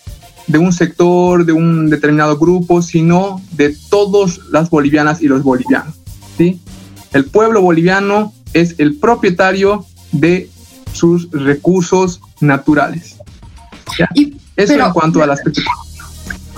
de 0.50 0.58
un 0.58 0.72
sector, 0.72 1.44
de 1.46 1.52
un 1.52 1.88
determinado 1.90 2.36
grupo, 2.36 2.82
sino 2.82 3.40
de 3.52 3.76
todas 3.88 4.38
las 4.50 4.68
bolivianas 4.68 5.22
y 5.22 5.28
los 5.28 5.42
bolivianos. 5.42 5.94
¿sí? 6.36 6.60
El 7.12 7.26
pueblo 7.26 7.62
boliviano 7.62 8.32
es 8.52 8.74
el 8.78 8.96
propietario 8.96 9.86
de 10.10 10.50
sus 10.92 11.30
recursos 11.30 12.20
naturales. 12.40 13.16
Eso 14.56 14.72
en 14.74 14.92
cuanto 14.92 15.22
al 15.22 15.30
aspecto 15.30 15.62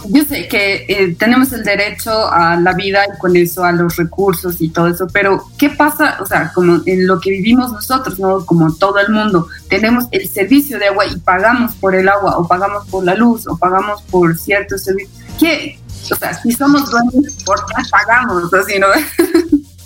yo 0.08 0.24
sé 0.24 0.48
que 0.48 0.84
eh, 0.88 1.16
tenemos 1.18 1.52
el 1.52 1.62
derecho 1.62 2.30
a 2.30 2.56
la 2.56 2.72
vida 2.72 3.04
y 3.04 3.18
con 3.18 3.36
eso 3.36 3.64
a 3.64 3.72
los 3.72 3.96
recursos 3.96 4.60
y 4.60 4.68
todo 4.68 4.88
eso, 4.88 5.06
pero 5.12 5.44
¿qué 5.58 5.70
pasa? 5.70 6.18
O 6.20 6.26
sea, 6.26 6.52
como 6.52 6.80
en 6.86 7.06
lo 7.06 7.20
que 7.20 7.30
vivimos 7.30 7.72
nosotros, 7.72 8.18
¿no? 8.18 8.44
Como 8.44 8.74
todo 8.74 8.98
el 8.98 9.10
mundo, 9.10 9.48
tenemos 9.68 10.04
el 10.10 10.28
servicio 10.28 10.78
de 10.78 10.88
agua 10.88 11.06
y 11.06 11.16
pagamos 11.18 11.74
por 11.74 11.94
el 11.94 12.08
agua 12.08 12.38
o 12.38 12.46
pagamos 12.46 12.86
por 12.88 13.04
la 13.04 13.14
luz 13.14 13.46
o 13.46 13.56
pagamos 13.56 14.02
por 14.02 14.36
ciertos 14.36 14.84
servicios. 14.84 15.12
¿Qué? 15.38 15.78
O 16.10 16.16
sea, 16.16 16.34
si 16.34 16.52
somos 16.52 16.90
dueños, 16.90 17.38
¿por 17.44 17.64
qué 17.66 17.82
pagamos? 17.90 18.52
Así, 18.52 18.78
¿no? 18.78 18.86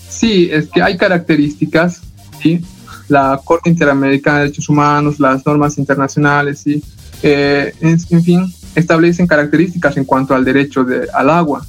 sí, 0.09 0.49
es 0.51 0.69
que 0.69 0.83
hay 0.83 0.97
características, 0.97 2.01
¿sí? 2.43 2.65
La 3.09 3.41
Corte 3.45 3.71
Interamericana 3.71 4.39
de 4.39 4.45
Derechos 4.45 4.69
Humanos, 4.69 5.21
las 5.21 5.45
normas 5.47 5.79
internacionales, 5.79 6.61
¿sí? 6.61 6.83
Eh, 7.23 7.73
en, 7.81 8.23
fin, 8.23 8.53
establecen 8.77 9.27
características 9.27 9.97
en 9.97 10.05
cuanto 10.05 10.35
al 10.35 10.45
derecho 10.45 10.85
de, 10.85 11.09
al 11.13 11.31
agua. 11.31 11.67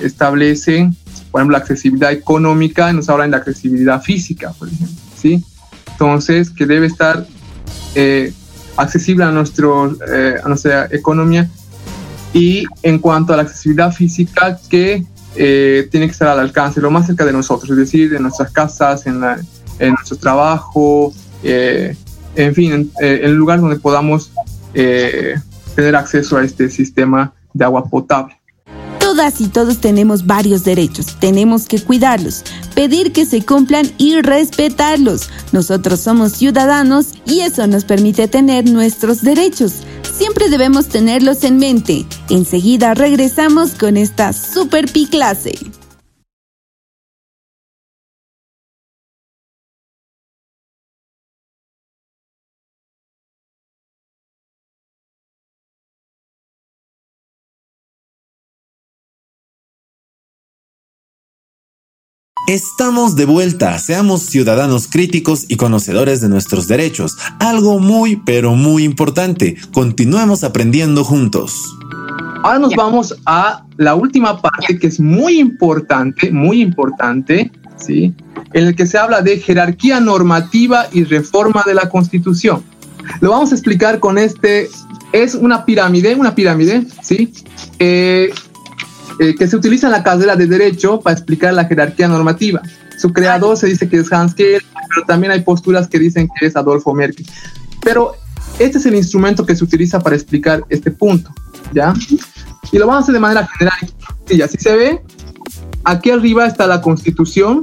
Establecen, 0.00 0.96
por 1.30 1.40
ejemplo, 1.40 1.56
la 1.56 1.62
accesibilidad 1.62 2.10
económica, 2.10 2.92
nos 2.92 3.08
hablan 3.08 3.30
de 3.30 3.36
accesibilidad 3.36 4.02
física, 4.02 4.52
por 4.58 4.68
ejemplo, 4.68 4.96
¿sí? 5.16 5.44
Entonces, 5.92 6.50
que 6.50 6.66
debe 6.66 6.86
estar 6.86 7.26
eh, 7.94 8.32
accesible 8.76 9.24
a, 9.24 9.30
nuestro, 9.30 9.96
eh, 10.12 10.36
a 10.42 10.48
nuestra 10.48 10.88
economía. 10.90 11.48
Y 12.32 12.64
en 12.82 12.98
cuanto 12.98 13.34
a 13.34 13.36
la 13.36 13.42
accesibilidad 13.42 13.92
física, 13.92 14.58
que 14.68 15.04
tiene 15.34 16.06
que 16.06 16.12
estar 16.12 16.28
al 16.28 16.40
alcance, 16.40 16.80
lo 16.80 16.90
más 16.90 17.06
cerca 17.06 17.24
de 17.24 17.32
nosotros, 17.32 17.70
es 17.70 17.76
decir, 17.76 18.14
en 18.14 18.22
nuestras 18.22 18.50
casas, 18.50 19.06
en, 19.06 19.22
en 19.78 19.94
nuestro 19.94 20.16
trabajo, 20.16 21.12
en 21.42 22.54
fin, 22.54 22.72
en, 22.72 22.90
el 23.00 23.34
lugar 23.34 23.60
donde 23.60 23.76
podamos 23.76 24.30
eh, 24.74 25.34
tener 25.74 25.96
acceso 25.96 26.36
a 26.36 26.44
este 26.44 26.68
sistema 26.68 27.32
de 27.52 27.64
agua 27.64 27.84
potable. 27.84 28.40
Todas 28.98 29.40
y 29.40 29.48
todos 29.48 29.78
tenemos 29.80 30.26
varios 30.26 30.62
derechos, 30.62 31.16
tenemos 31.18 31.66
que 31.66 31.82
cuidarlos, 31.82 32.44
pedir 32.74 33.12
que 33.12 33.26
se 33.26 33.44
cumplan 33.44 33.90
y 33.98 34.20
respetarlos. 34.20 35.30
Nosotros 35.52 36.00
somos 36.00 36.32
ciudadanos 36.32 37.14
y 37.24 37.40
eso 37.40 37.66
nos 37.66 37.84
permite 37.84 38.28
tener 38.28 38.70
nuestros 38.70 39.22
derechos. 39.22 39.82
Siempre 40.16 40.48
debemos 40.48 40.86
tenerlos 40.86 41.44
en 41.44 41.56
mente. 41.56 42.06
Enseguida 42.28 42.94
regresamos 42.94 43.70
con 43.72 43.96
esta 43.96 44.32
super 44.32 44.90
pi 44.90 45.06
clase. 45.06 45.54
Estamos 62.50 63.14
de 63.14 63.26
vuelta, 63.26 63.78
seamos 63.78 64.22
ciudadanos 64.22 64.88
críticos 64.88 65.44
y 65.46 65.54
conocedores 65.54 66.20
de 66.20 66.28
nuestros 66.28 66.66
derechos, 66.66 67.16
algo 67.38 67.78
muy 67.78 68.16
pero 68.16 68.56
muy 68.56 68.82
importante, 68.82 69.56
continuemos 69.72 70.42
aprendiendo 70.42 71.04
juntos. 71.04 71.54
Ahora 72.42 72.58
nos 72.58 72.74
vamos 72.74 73.14
a 73.24 73.64
la 73.76 73.94
última 73.94 74.42
parte 74.42 74.80
que 74.80 74.88
es 74.88 74.98
muy 74.98 75.38
importante, 75.38 76.32
muy 76.32 76.60
importante, 76.60 77.52
¿sí? 77.76 78.12
En 78.52 78.66
el 78.66 78.74
que 78.74 78.84
se 78.84 78.98
habla 78.98 79.22
de 79.22 79.38
jerarquía 79.38 80.00
normativa 80.00 80.88
y 80.90 81.04
reforma 81.04 81.62
de 81.64 81.74
la 81.74 81.88
Constitución. 81.88 82.64
Lo 83.20 83.30
vamos 83.30 83.52
a 83.52 83.54
explicar 83.54 84.00
con 84.00 84.18
este, 84.18 84.68
es 85.12 85.36
una 85.36 85.64
pirámide, 85.64 86.16
una 86.16 86.34
pirámide, 86.34 86.84
¿sí? 87.00 87.32
Eh, 87.78 88.30
eh, 89.20 89.34
que 89.34 89.46
se 89.46 89.54
utiliza 89.54 89.86
en 89.86 89.92
la 89.92 90.02
carrera 90.02 90.34
de 90.34 90.46
Derecho 90.46 90.98
para 90.98 91.12
explicar 91.12 91.52
la 91.52 91.66
jerarquía 91.66 92.08
normativa. 92.08 92.62
Su 92.96 93.12
creador 93.12 93.54
se 93.54 93.66
dice 93.66 93.86
que 93.86 93.98
es 93.98 94.10
Hans 94.10 94.34
Kelly, 94.34 94.64
pero 94.94 95.06
también 95.06 95.30
hay 95.30 95.42
posturas 95.42 95.88
que 95.88 95.98
dicen 95.98 96.26
que 96.38 96.46
es 96.46 96.56
Adolfo 96.56 96.94
Merkel. 96.94 97.26
Pero 97.82 98.14
este 98.58 98.78
es 98.78 98.86
el 98.86 98.94
instrumento 98.94 99.44
que 99.44 99.54
se 99.54 99.62
utiliza 99.62 100.00
para 100.00 100.16
explicar 100.16 100.64
este 100.70 100.90
punto, 100.90 101.30
¿ya? 101.74 101.92
Y 102.72 102.78
lo 102.78 102.86
vamos 102.86 103.00
a 103.00 103.02
hacer 103.02 103.12
de 103.12 103.20
manera 103.20 103.46
general. 103.58 103.92
Y 104.30 104.40
así 104.40 104.56
se 104.56 104.74
ve. 104.74 105.02
Aquí 105.84 106.10
arriba 106.10 106.46
está 106.46 106.66
la 106.66 106.80
Constitución, 106.80 107.60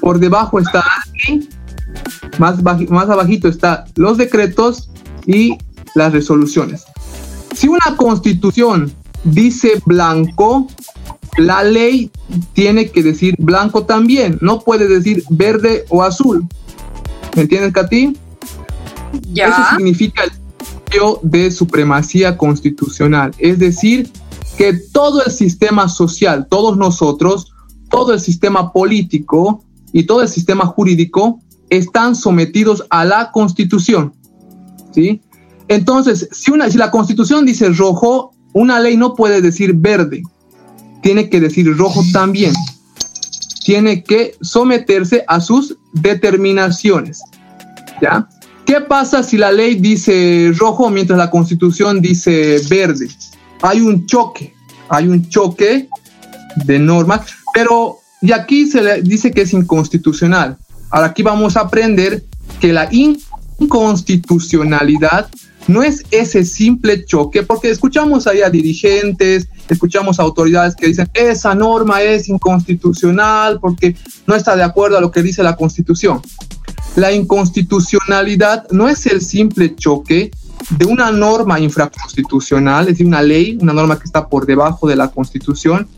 por 0.00 0.18
debajo 0.18 0.58
está 0.58 0.82
más, 2.38 2.60
más 2.60 3.08
abajito 3.08 3.46
está 3.46 3.84
los 3.94 4.18
decretos 4.18 4.90
y 5.26 5.56
las 5.94 6.12
resoluciones. 6.12 6.86
Si 7.54 7.68
una 7.68 7.96
constitución 7.96 8.92
dice 9.24 9.82
blanco, 9.84 10.66
la 11.36 11.64
ley 11.64 12.10
tiene 12.52 12.90
que 12.90 13.02
decir 13.02 13.34
blanco 13.38 13.84
también, 13.84 14.38
no 14.40 14.60
puede 14.60 14.86
decir 14.86 15.24
verde 15.30 15.84
o 15.88 16.02
azul. 16.02 16.46
¿Me 17.34 17.42
entiendes, 17.42 17.72
Katy? 17.72 18.16
Ya. 19.32 19.48
Eso 19.48 19.76
significa 19.76 20.24
el 20.24 20.30
principio 20.30 21.20
de 21.22 21.50
supremacía 21.50 22.36
constitucional, 22.36 23.32
es 23.38 23.58
decir, 23.58 24.10
que 24.56 24.72
todo 24.92 25.24
el 25.24 25.32
sistema 25.32 25.88
social, 25.88 26.46
todos 26.48 26.76
nosotros, 26.76 27.52
todo 27.90 28.12
el 28.12 28.20
sistema 28.20 28.72
político 28.72 29.64
y 29.92 30.04
todo 30.04 30.22
el 30.22 30.28
sistema 30.28 30.66
jurídico 30.66 31.40
están 31.70 32.14
sometidos 32.14 32.84
a 32.90 33.04
la 33.04 33.32
Constitución. 33.32 34.12
¿Sí? 34.92 35.20
Entonces, 35.66 36.28
si, 36.30 36.52
una, 36.52 36.70
si 36.70 36.78
la 36.78 36.90
Constitución 36.90 37.44
dice 37.46 37.68
rojo, 37.70 38.33
una 38.54 38.80
ley 38.80 38.96
no 38.96 39.14
puede 39.14 39.42
decir 39.42 39.74
verde, 39.74 40.22
tiene 41.02 41.28
que 41.28 41.40
decir 41.40 41.76
rojo 41.76 42.02
también. 42.12 42.54
Tiene 43.64 44.02
que 44.02 44.34
someterse 44.40 45.24
a 45.26 45.40
sus 45.40 45.76
determinaciones. 45.92 47.20
¿Ya? 48.00 48.26
¿Qué 48.64 48.80
pasa 48.80 49.22
si 49.22 49.36
la 49.36 49.52
ley 49.52 49.74
dice 49.74 50.50
rojo 50.56 50.88
mientras 50.88 51.18
la 51.18 51.28
constitución 51.30 52.00
dice 52.00 52.62
verde? 52.70 53.10
Hay 53.60 53.82
un 53.82 54.06
choque, 54.06 54.54
hay 54.88 55.08
un 55.08 55.28
choque 55.28 55.90
de 56.64 56.78
normas, 56.78 57.20
pero 57.52 57.98
y 58.22 58.32
aquí 58.32 58.66
se 58.66 58.82
le 58.82 59.02
dice 59.02 59.32
que 59.32 59.42
es 59.42 59.52
inconstitucional. 59.52 60.56
Ahora 60.90 61.08
aquí 61.08 61.22
vamos 61.22 61.58
a 61.58 61.60
aprender 61.60 62.24
que 62.60 62.72
la 62.72 62.88
inconstitucionalidad 62.90 65.28
no 65.66 65.82
es 65.82 66.04
ese 66.10 66.44
simple 66.44 67.04
choque, 67.04 67.42
porque 67.42 67.70
escuchamos 67.70 68.26
ahí 68.26 68.42
a 68.42 68.50
dirigentes, 68.50 69.48
escuchamos 69.68 70.18
a 70.18 70.22
autoridades 70.22 70.76
que 70.76 70.88
dicen, 70.88 71.08
esa 71.14 71.54
norma 71.54 72.02
es 72.02 72.28
inconstitucional 72.28 73.58
porque 73.60 73.96
no 74.26 74.34
está 74.34 74.56
de 74.56 74.62
acuerdo 74.62 74.98
a 74.98 75.00
lo 75.00 75.10
que 75.10 75.22
dice 75.22 75.42
la 75.42 75.56
Constitución. 75.56 76.20
La 76.96 77.12
inconstitucionalidad 77.12 78.70
no 78.70 78.88
es 78.88 79.06
el 79.06 79.20
simple 79.20 79.74
choque 79.74 80.30
de 80.70 80.84
una 80.84 81.10
norma 81.10 81.58
infraconstitucional, 81.58 82.84
es 82.84 82.94
decir, 82.94 83.06
una 83.06 83.22
ley, 83.22 83.58
una 83.60 83.72
norma 83.72 83.98
que 83.98 84.04
está 84.04 84.28
por 84.28 84.46
debajo 84.46 84.86
de 84.86 84.96
la 84.96 85.08
Constitución, 85.08 85.88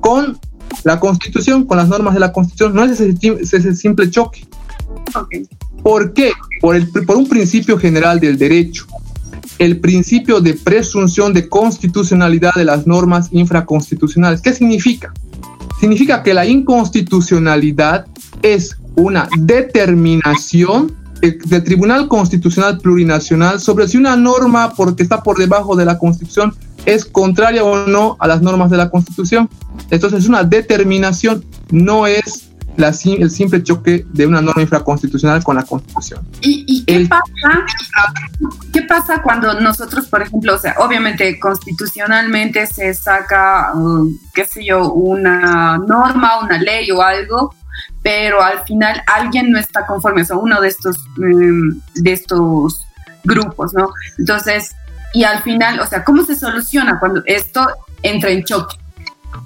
con 0.00 0.38
la 0.84 0.98
Constitución, 0.98 1.64
con 1.64 1.76
las 1.76 1.88
normas 1.88 2.14
de 2.14 2.20
la 2.20 2.32
Constitución, 2.32 2.74
no 2.74 2.84
es 2.84 3.00
ese, 3.00 3.16
ese 3.40 3.74
simple 3.74 4.10
choque. 4.10 4.46
¿Por 5.82 6.12
qué? 6.12 6.32
Por, 6.60 6.76
el, 6.76 6.88
por 6.88 7.16
un 7.16 7.28
principio 7.28 7.78
general 7.78 8.20
del 8.20 8.36
derecho 8.36 8.86
el 9.58 9.80
principio 9.80 10.40
de 10.40 10.54
presunción 10.54 11.32
de 11.32 11.48
constitucionalidad 11.48 12.52
de 12.54 12.64
las 12.64 12.86
normas 12.86 13.28
infraconstitucionales. 13.32 14.40
¿Qué 14.40 14.52
significa? 14.52 15.12
Significa 15.80 16.22
que 16.22 16.34
la 16.34 16.46
inconstitucionalidad 16.46 18.06
es 18.42 18.76
una 18.96 19.28
determinación 19.38 20.96
del 21.20 21.64
Tribunal 21.64 22.08
Constitucional 22.08 22.78
Plurinacional 22.78 23.60
sobre 23.60 23.86
si 23.88 23.98
una 23.98 24.16
norma, 24.16 24.72
porque 24.74 25.02
está 25.02 25.22
por 25.22 25.38
debajo 25.38 25.76
de 25.76 25.84
la 25.84 25.98
Constitución, 25.98 26.54
es 26.86 27.04
contraria 27.04 27.62
o 27.62 27.86
no 27.86 28.16
a 28.18 28.26
las 28.26 28.40
normas 28.40 28.70
de 28.70 28.78
la 28.78 28.90
Constitución. 28.90 29.48
Entonces 29.90 30.20
es 30.20 30.28
una 30.28 30.44
determinación, 30.44 31.44
no 31.70 32.06
es 32.06 32.49
el 32.86 33.30
simple 33.30 33.62
choque 33.62 34.06
de 34.12 34.26
una 34.26 34.40
norma 34.40 34.62
infraconstitucional 34.62 35.42
con 35.44 35.56
la 35.56 35.62
Constitución. 35.62 36.26
¿Y, 36.40 36.84
qué, 36.84 37.06
pasa, 37.06 37.64
qué 38.72 38.82
pasa 38.82 39.22
cuando 39.22 39.60
nosotros, 39.60 40.06
por 40.06 40.22
ejemplo, 40.22 40.54
o 40.54 40.58
sea, 40.58 40.74
obviamente 40.78 41.38
constitucionalmente 41.38 42.66
se 42.66 42.94
saca, 42.94 43.72
um, 43.74 44.16
qué 44.34 44.44
sé 44.44 44.64
yo, 44.64 44.92
una 44.92 45.78
norma, 45.78 46.40
una 46.42 46.58
ley 46.58 46.90
o 46.90 47.02
algo, 47.02 47.54
pero 48.02 48.42
al 48.42 48.64
final 48.64 49.02
alguien 49.06 49.50
no 49.50 49.58
está 49.58 49.86
conforme, 49.86 50.22
o 50.22 50.24
sea, 50.24 50.36
uno 50.36 50.60
de 50.60 50.68
estos, 50.68 50.96
um, 51.18 51.80
de 51.94 52.12
estos 52.12 52.86
grupos, 53.24 53.74
¿no? 53.74 53.90
Entonces, 54.18 54.74
y 55.12 55.24
al 55.24 55.42
final, 55.42 55.80
o 55.80 55.86
sea, 55.86 56.04
¿cómo 56.04 56.24
se 56.24 56.34
soluciona 56.34 56.98
cuando 56.98 57.22
esto 57.26 57.68
entra 58.02 58.30
en 58.30 58.44
choque? 58.44 58.76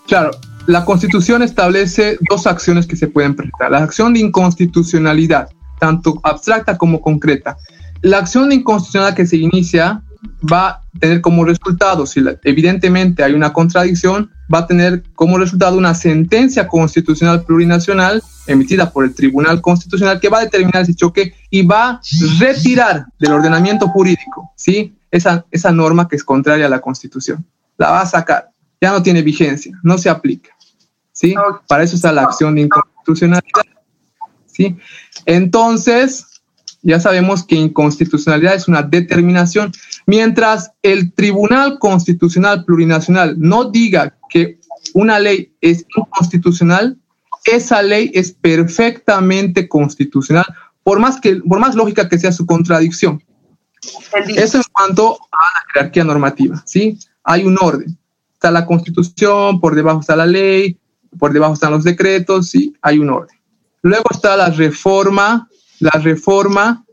Claro, 0.07 0.31
la 0.67 0.85
Constitución 0.85 1.43
establece 1.43 2.19
dos 2.29 2.47
acciones 2.47 2.87
que 2.87 2.97
se 2.97 3.09
pueden 3.09 3.35
presentar. 3.35 3.71
La 3.71 3.79
acción 3.79 4.15
de 4.15 4.21
inconstitucionalidad, 4.21 5.49
tanto 5.79 6.21
abstracta 6.23 6.79
como 6.79 7.01
concreta. 7.01 7.57
La 8.01 8.19
acción 8.19 8.49
de 8.49 8.57
inconstitucionalidad 8.57 9.17
que 9.17 9.27
se 9.27 9.37
inicia 9.37 10.03
va 10.51 10.69
a 10.69 10.83
tener 10.99 11.21
como 11.21 11.45
resultado, 11.45 12.07
si 12.07 12.23
evidentemente 12.45 13.23
hay 13.23 13.35
una 13.35 13.53
contradicción, 13.53 14.31
va 14.53 14.61
a 14.61 14.67
tener 14.67 15.03
como 15.15 15.39
resultado 15.39 15.77
una 15.77 15.95
sentencia 15.95 16.67
constitucional 16.67 17.45
plurinacional 17.45 18.23
emitida 18.47 18.91
por 18.91 19.05
el 19.05 19.15
Tribunal 19.15 19.61
Constitucional 19.61 20.21
que 20.21 20.29
va 20.29 20.39
a 20.39 20.45
determinar 20.45 20.83
ese 20.83 20.95
choque 20.95 21.35
y 21.51 21.63
va 21.63 21.91
a 21.91 22.01
retirar 22.39 23.07
del 23.19 23.33
ordenamiento 23.33 23.89
jurídico, 23.89 24.53
¿sí? 24.57 24.95
Esa, 25.11 25.45
esa 25.51 25.73
norma 25.73 26.09
que 26.09 26.17
es 26.17 26.25
contraria 26.25 26.67
a 26.67 26.71
la 26.71 26.81
Constitución. 26.81 27.45
La 27.77 27.91
va 27.91 28.01
a 28.01 28.07
sacar, 28.07 28.51
ya 28.81 28.93
no 28.93 29.03
tiene 29.03 29.23
vigencia, 29.23 29.79
no 29.83 29.97
se 29.97 30.11
aplica, 30.11 30.51
¿sí? 31.15 31.35
Para 31.67 31.85
eso 31.85 31.97
está 31.97 32.13
la 32.13 32.25
acción 32.25 32.57
de 32.57 32.63
inconstitucionalidad, 32.63 33.63
¿sí? 34.47 34.77
Entonces, 35.25 36.43
ya 36.83 37.01
sabemos 37.01 37.45
que 37.45 37.55
inconstitucionalidad 37.55 38.55
es 38.55 38.69
una 38.69 38.83
determinación. 38.83 39.73
Mientras 40.05 40.73
el 40.83 41.15
Tribunal 41.15 41.79
Constitucional 41.79 42.65
Plurinacional 42.67 43.37
no 43.39 43.71
diga 43.71 44.19
que 44.29 44.59
una 44.93 45.19
ley 45.19 45.55
es 45.63 45.87
inconstitucional, 45.97 46.99
esa 47.45 47.83
ley 47.83 48.11
es 48.15 48.33
perfectamente 48.33 49.69
constitucional, 49.69 50.45
por 50.83 50.99
más, 50.99 51.21
que, 51.21 51.37
por 51.37 51.59
más 51.59 51.75
lógica 51.75 52.09
que 52.09 52.19
sea 52.19 52.33
su 52.33 52.45
contradicción. 52.45 53.23
Eso 54.37 54.59
en 54.59 54.65
cuanto 54.73 55.15
a 55.15 55.37
la 55.37 55.73
jerarquía 55.73 56.05
normativa, 56.05 56.63
¿sí? 56.67 56.99
Hay 57.23 57.45
un 57.45 57.57
orden. 57.61 57.97
Está 58.33 58.51
la 58.51 58.67
constitución, 58.67 59.61
por 59.61 59.75
debajo 59.75 60.01
está 60.01 60.17
la 60.17 60.27
ley, 60.27 60.79
por 61.19 61.33
debajo 61.33 61.55
están 61.55 61.73
los 61.73 61.85
decretos, 61.85 62.49
¿sí? 62.51 62.75
Hay 62.83 62.99
un 62.99 63.11
orden. 63.11 63.37
Luego 63.83 64.05
está 64.11 64.37
la 64.37 64.51
reforma 64.51 65.49
la 65.81 66.01
reforma 66.01 66.85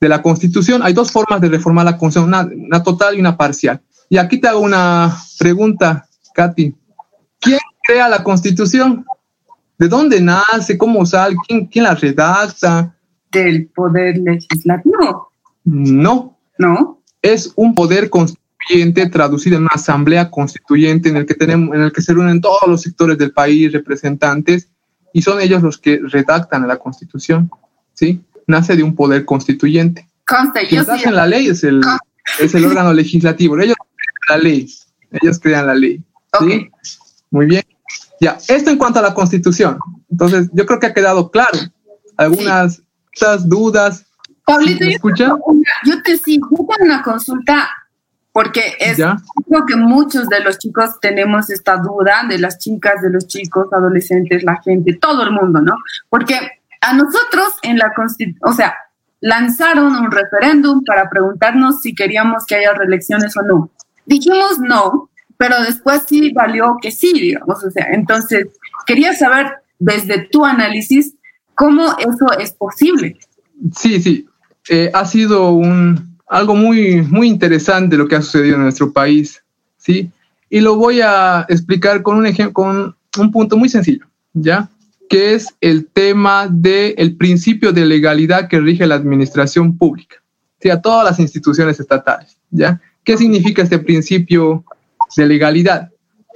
de 0.00 0.08
la 0.08 0.22
Constitución. 0.22 0.82
Hay 0.82 0.92
dos 0.92 1.10
formas 1.10 1.40
de 1.40 1.48
reformar 1.48 1.84
la 1.84 1.98
Constitución, 1.98 2.56
una, 2.56 2.82
total 2.82 3.16
y 3.16 3.20
una 3.20 3.36
parcial. 3.36 3.80
Y 4.08 4.16
aquí 4.16 4.38
te 4.38 4.48
hago 4.48 4.60
una 4.60 5.14
pregunta, 5.38 6.06
Katy. 6.34 6.74
¿Quién 7.40 7.58
crea 7.82 8.08
la 8.08 8.22
Constitución? 8.22 9.04
¿De 9.78 9.88
dónde 9.88 10.20
nace? 10.20 10.78
¿Cómo 10.78 11.04
sale? 11.04 11.36
¿Quién, 11.46 11.66
quién 11.66 11.84
la 11.84 11.94
redacta? 11.94 12.94
Del 13.30 13.68
poder 13.68 14.18
legislativo. 14.18 15.30
No. 15.64 16.38
No. 16.58 17.02
Es 17.20 17.52
un 17.56 17.74
poder 17.74 18.08
constituyente 18.68 19.08
traducido 19.08 19.56
en 19.56 19.62
una 19.62 19.70
asamblea 19.74 20.30
constituyente 20.30 21.08
en 21.08 21.16
el 21.16 21.26
que 21.26 21.34
tenemos, 21.34 21.74
en 21.74 21.82
el 21.82 21.92
que 21.92 22.02
se 22.02 22.12
reúnen 22.12 22.40
todos 22.40 22.66
los 22.66 22.82
sectores 22.82 23.16
del 23.18 23.32
país, 23.32 23.72
representantes, 23.72 24.68
y 25.12 25.22
son 25.22 25.40
ellos 25.40 25.62
los 25.62 25.78
que 25.78 26.00
redactan 26.02 26.68
la 26.68 26.76
Constitución. 26.76 27.50
¿Sí? 27.94 28.22
nace 28.48 28.74
de 28.74 28.82
un 28.82 28.96
poder 28.96 29.24
constituyente. 29.24 30.08
Quien 30.68 31.14
la 31.14 31.26
ley 31.26 31.46
es 31.46 31.62
el, 31.62 31.80
es 32.40 32.54
el 32.54 32.64
órgano 32.64 32.92
legislativo. 32.92 33.58
Ellos 33.58 33.76
crean 33.76 34.40
la 34.40 34.42
ley. 34.42 34.68
Ellos 35.22 35.38
crean 35.38 35.66
la 35.68 35.74
ley. 35.74 36.02
¿sí? 36.40 36.68
Muy 37.30 37.46
bien. 37.46 37.62
Ya, 38.20 38.36
esto 38.48 38.70
en 38.70 38.78
cuanto 38.78 38.98
a 38.98 39.02
la 39.02 39.14
constitución. 39.14 39.78
Entonces, 40.10 40.50
yo 40.52 40.66
creo 40.66 40.80
que 40.80 40.86
ha 40.86 40.94
quedado 40.94 41.30
claro. 41.30 41.58
Algunas 42.16 42.82
dudas. 43.46 44.06
Pablito, 44.44 44.84
¿me 44.84 44.92
escucha? 44.92 45.36
Yo, 45.84 46.02
te 46.02 46.18
sigo 46.18 46.48
una 46.80 47.02
consulta 47.02 47.68
porque 48.38 48.76
es 48.78 48.98
creo 48.98 49.66
que 49.66 49.74
muchos 49.74 50.28
de 50.28 50.38
los 50.38 50.58
chicos 50.58 51.00
tenemos 51.00 51.50
esta 51.50 51.76
duda 51.76 52.22
de 52.28 52.38
las 52.38 52.58
chicas, 52.58 53.02
de 53.02 53.10
los 53.10 53.26
chicos, 53.26 53.66
adolescentes, 53.72 54.44
la 54.44 54.62
gente, 54.62 54.96
todo 55.00 55.24
el 55.24 55.32
mundo, 55.32 55.60
¿no? 55.60 55.74
Porque 56.08 56.38
a 56.80 56.92
nosotros 56.92 57.56
en 57.62 57.78
la 57.78 57.92
Constitución, 57.94 58.48
o 58.48 58.54
sea, 58.54 58.76
lanzaron 59.20 59.96
un 59.96 60.12
referéndum 60.12 60.84
para 60.84 61.10
preguntarnos 61.10 61.80
si 61.80 61.96
queríamos 61.96 62.46
que 62.46 62.54
haya 62.54 62.74
reelecciones 62.74 63.36
o 63.36 63.42
no. 63.42 63.72
Dijimos 64.06 64.60
no, 64.60 65.10
pero 65.36 65.60
después 65.60 66.04
sí 66.06 66.32
valió 66.32 66.76
que 66.80 66.92
sí, 66.92 67.12
digamos. 67.12 67.64
O 67.64 67.72
sea, 67.72 67.88
entonces 67.90 68.46
quería 68.86 69.14
saber 69.14 69.48
desde 69.80 70.28
tu 70.28 70.44
análisis 70.44 71.16
cómo 71.56 71.88
eso 71.98 72.38
es 72.38 72.52
posible. 72.52 73.18
Sí, 73.74 74.00
sí. 74.00 74.28
Eh, 74.68 74.92
ha 74.94 75.04
sido 75.06 75.50
un, 75.50 76.07
algo 76.28 76.54
muy, 76.54 77.02
muy 77.02 77.28
interesante 77.28 77.96
lo 77.96 78.06
que 78.06 78.16
ha 78.16 78.22
sucedido 78.22 78.56
en 78.56 78.62
nuestro 78.62 78.92
país, 78.92 79.42
¿sí? 79.76 80.10
Y 80.50 80.60
lo 80.60 80.76
voy 80.76 81.00
a 81.00 81.46
explicar 81.48 82.02
con 82.02 82.16
un 82.16 82.26
ejemplo, 82.26 82.52
con 82.52 82.96
un 83.18 83.30
punto 83.30 83.56
muy 83.56 83.68
sencillo, 83.68 84.06
¿ya? 84.32 84.68
que 85.08 85.34
es 85.34 85.54
el 85.60 85.86
tema 85.86 86.48
del 86.50 87.16
principio 87.16 87.72
de 87.72 87.86
legalidad 87.86 88.48
que 88.48 88.60
rige 88.60 88.86
la 88.86 88.94
administración 88.94 89.76
pública, 89.78 90.16
o 90.20 90.60
sea, 90.60 90.80
todas 90.80 91.04
las 91.04 91.18
instituciones 91.18 91.80
estatales. 91.80 92.36
¿ya? 92.50 92.80
¿Qué 93.04 93.16
significa 93.16 93.62
este 93.62 93.78
principio 93.78 94.64
de 95.16 95.26
legalidad? 95.26 95.90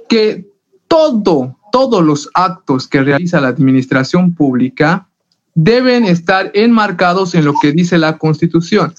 Que 0.09 0.47
todo, 0.87 1.57
todos 1.71 2.03
los 2.03 2.29
actos 2.33 2.87
que 2.87 3.03
realiza 3.03 3.41
la 3.41 3.49
administración 3.49 4.33
pública 4.33 5.07
deben 5.55 6.05
estar 6.05 6.49
enmarcados 6.55 7.35
en 7.35 7.45
lo 7.45 7.53
que 7.61 7.71
dice 7.71 7.99
la 7.99 8.17
Constitución 8.17 8.93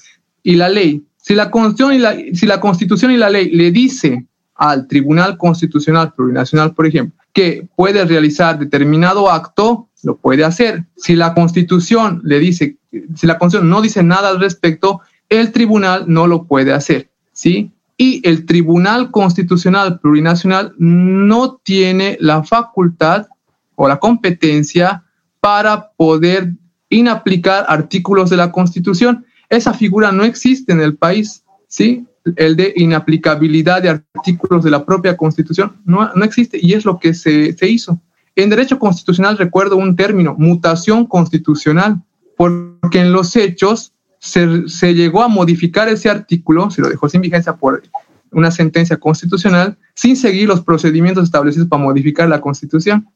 y 0.45 0.55
la 0.55 0.69
ley. 0.69 1.03
Si 1.17 1.33
la 1.33 1.49
Constitución 1.49 1.93
y 1.93 1.97
la, 1.97 2.15
si 2.33 2.45
la, 2.45 2.61
Constitución 2.61 3.11
y 3.11 3.17
la 3.17 3.31
ley 3.31 3.49
le 3.49 3.71
dice 3.71 4.27
al 4.53 4.87
Tribunal 4.87 5.37
Constitucional 5.37 6.13
Plurinacional, 6.13 6.73
por 6.73 6.85
ejemplo, 6.85 7.19
que 7.33 7.67
puede 7.75 8.05
realizar 8.05 8.57
determinado 8.57 9.29
acto, 9.29 9.89
lo 10.03 10.15
puede 10.17 10.45
hacer. 10.45 10.85
Si 10.95 11.15
la 11.15 11.33
Constitución 11.33 12.21
le 12.23 12.39
dice, 12.39 12.77
si 13.15 13.25
la 13.25 13.39
Constitución 13.39 13.69
no 13.69 13.81
dice 13.81 14.03
nada 14.03 14.29
al 14.29 14.39
respecto, 14.39 15.01
el 15.27 15.51
tribunal 15.51 16.05
no 16.07 16.27
lo 16.27 16.43
puede 16.43 16.71
hacer, 16.71 17.09
¿sí? 17.33 17.71
Y 17.97 18.21
el 18.27 18.45
Tribunal 18.45 19.09
Constitucional 19.09 19.99
Plurinacional 19.99 20.75
no 20.77 21.59
tiene 21.63 22.17
la 22.19 22.43
facultad 22.43 23.25
o 23.73 23.87
la 23.87 23.97
competencia 23.97 25.03
para 25.39 25.89
poder 25.97 26.53
inaplicar 26.89 27.65
artículos 27.67 28.29
de 28.29 28.37
la 28.37 28.51
Constitución. 28.51 29.25
Esa 29.49 29.73
figura 29.73 30.11
no 30.11 30.23
existe 30.23 30.71
en 30.71 30.81
el 30.81 30.95
país, 30.95 31.43
¿sí? 31.67 32.05
el 32.35 32.55
de 32.55 32.73
inaplicabilidad 32.75 33.83
de 33.83 33.89
artículos 33.89 34.63
de 34.63 34.71
la 34.71 34.85
propia 34.85 35.15
Constitución, 35.15 35.73
no, 35.85 36.11
no 36.15 36.25
existe 36.25 36.57
y 36.61 36.73
es 36.73 36.85
lo 36.85 36.99
que 36.99 37.13
se, 37.13 37.53
se, 37.53 37.69
hizo. 37.69 37.99
En 38.35 38.49
derecho 38.49 38.79
constitucional 38.79 39.37
recuerdo 39.37 39.77
un 39.77 39.95
término, 39.95 40.35
mutación 40.37 41.05
constitucional, 41.05 42.01
porque 42.35 42.99
en 42.99 43.13
los 43.13 43.35
hechos 43.35 43.93
se, 44.19 44.67
se 44.67 44.93
llegó 44.93 45.21
a 45.21 45.27
modificar 45.27 45.87
ese 45.87 46.09
artículo, 46.09 46.71
se 46.71 46.81
lo 46.81 46.89
dejó 46.89 47.07
sin 47.07 47.21
vigencia 47.21 47.55
por 47.55 47.83
una 48.31 48.51
sentencia 48.51 48.97
constitucional, 48.97 49.77
sin 49.93 50.17
seguir 50.17 50.47
los 50.47 50.61
procedimientos 50.61 51.25
establecidos 51.25 51.69
para 51.69 51.83
modificar 51.83 52.27
la 52.27 52.41
Constitución. 52.41 53.07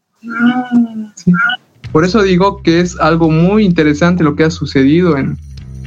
Por 1.92 2.06
eso 2.06 2.22
digo 2.22 2.62
que 2.62 2.80
es 2.80 2.98
algo 3.00 3.30
muy 3.30 3.65
interesante 3.65 4.24
lo 4.24 4.36
que 4.36 4.44
ha 4.44 4.52
sucedido 4.52 5.18
en, 5.18 5.38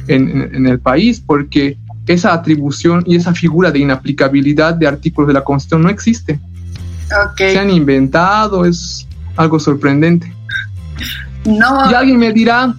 en, 0.07 0.55
en 0.55 0.67
el 0.67 0.79
país, 0.79 1.21
porque 1.25 1.77
esa 2.07 2.33
atribución 2.33 3.03
y 3.05 3.15
esa 3.15 3.33
figura 3.33 3.71
de 3.71 3.79
inaplicabilidad 3.79 4.73
de 4.73 4.87
artículos 4.87 5.27
de 5.27 5.33
la 5.33 5.43
Constitución 5.43 5.83
no 5.83 5.89
existe. 5.89 6.39
Se 7.37 7.59
han 7.59 7.69
inventado, 7.69 8.65
es 8.65 9.07
algo 9.35 9.59
sorprendente. 9.59 10.33
No. 11.45 11.89
Y 11.89 11.93
alguien 11.93 12.17
me 12.17 12.31
dirá, 12.31 12.73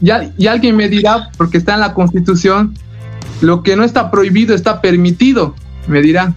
ya, 0.00 0.30
y 0.36 0.46
alguien 0.46 0.76
me 0.76 0.88
dirá, 0.88 1.30
porque 1.36 1.58
está 1.58 1.74
en 1.74 1.80
la 1.80 1.94
Constitución, 1.94 2.74
lo 3.40 3.62
que 3.62 3.76
no 3.76 3.84
está 3.84 4.10
prohibido 4.10 4.54
está 4.54 4.80
permitido, 4.80 5.54
me 5.86 6.00
dirá. 6.00 6.34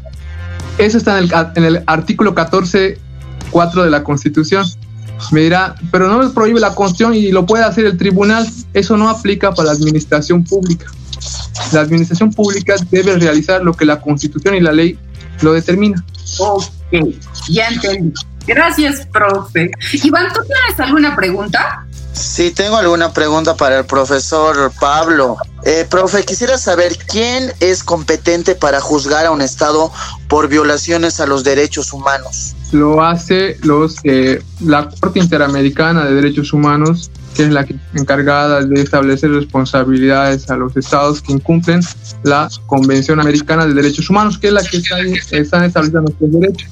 Eso 0.77 0.97
está 0.97 1.17
en 1.19 1.25
el, 1.25 1.31
en 1.55 1.63
el 1.63 1.83
artículo 1.85 2.35
14.4 2.35 3.83
de 3.83 3.89
la 3.89 4.03
Constitución. 4.03 4.65
Me 5.31 5.41
dirá, 5.41 5.75
pero 5.91 6.07
no 6.07 6.21
lo 6.21 6.33
prohíbe 6.33 6.59
la 6.59 6.73
Constitución 6.73 7.13
y 7.13 7.31
lo 7.31 7.45
puede 7.45 7.63
hacer 7.63 7.85
el 7.85 7.97
tribunal. 7.97 8.47
Eso 8.73 8.97
no 8.97 9.09
aplica 9.09 9.53
para 9.53 9.67
la 9.67 9.73
administración 9.73 10.43
pública. 10.43 10.85
La 11.71 11.81
administración 11.81 12.31
pública 12.31 12.75
debe 12.89 13.15
realizar 13.17 13.63
lo 13.63 13.73
que 13.73 13.85
la 13.85 14.01
Constitución 14.01 14.55
y 14.55 14.61
la 14.61 14.71
ley 14.71 14.97
lo 15.41 15.53
determina. 15.53 16.03
Ok, 16.39 16.65
ya 17.49 17.67
entendí. 17.67 18.13
Gracias, 18.47 19.05
profe. 19.07 19.69
Iván, 20.03 20.33
¿tú 20.33 20.41
tienes 20.41 20.79
alguna 20.79 21.15
pregunta? 21.15 21.85
Sí, 22.13 22.51
tengo 22.51 22.77
alguna 22.77 23.13
pregunta 23.13 23.55
para 23.55 23.79
el 23.79 23.85
profesor 23.85 24.71
Pablo. 24.79 25.37
Eh, 25.63 25.85
profe, 25.89 26.23
quisiera 26.23 26.57
saber 26.57 26.97
quién 27.07 27.53
es 27.59 27.83
competente 27.83 28.55
para 28.55 28.81
juzgar 28.81 29.25
a 29.25 29.31
un 29.31 29.41
Estado 29.41 29.91
por 30.27 30.47
violaciones 30.47 31.19
a 31.19 31.25
los 31.25 31.43
derechos 31.43 31.93
humanos. 31.93 32.55
Lo 32.71 33.03
hace 33.03 33.57
los, 33.63 33.97
eh, 34.03 34.41
la 34.61 34.89
Corte 34.99 35.19
Interamericana 35.19 36.05
de 36.05 36.15
Derechos 36.15 36.53
Humanos 36.53 37.11
que 37.35 37.43
es 37.43 37.49
la 37.49 37.65
encargada 37.93 38.61
de 38.61 38.81
establecer 38.81 39.31
responsabilidades 39.31 40.49
a 40.49 40.57
los 40.57 40.75
estados 40.75 41.21
que 41.21 41.31
incumplen 41.31 41.81
la 42.23 42.49
Convención 42.65 43.19
Americana 43.19 43.65
de 43.65 43.73
Derechos 43.73 44.09
Humanos, 44.09 44.37
que 44.37 44.47
es 44.47 44.53
la 44.53 44.63
que 44.63 44.77
está, 44.77 44.99
están 45.31 45.63
estableciendo 45.63 46.01
nuestros 46.01 46.31
derechos. 46.31 46.69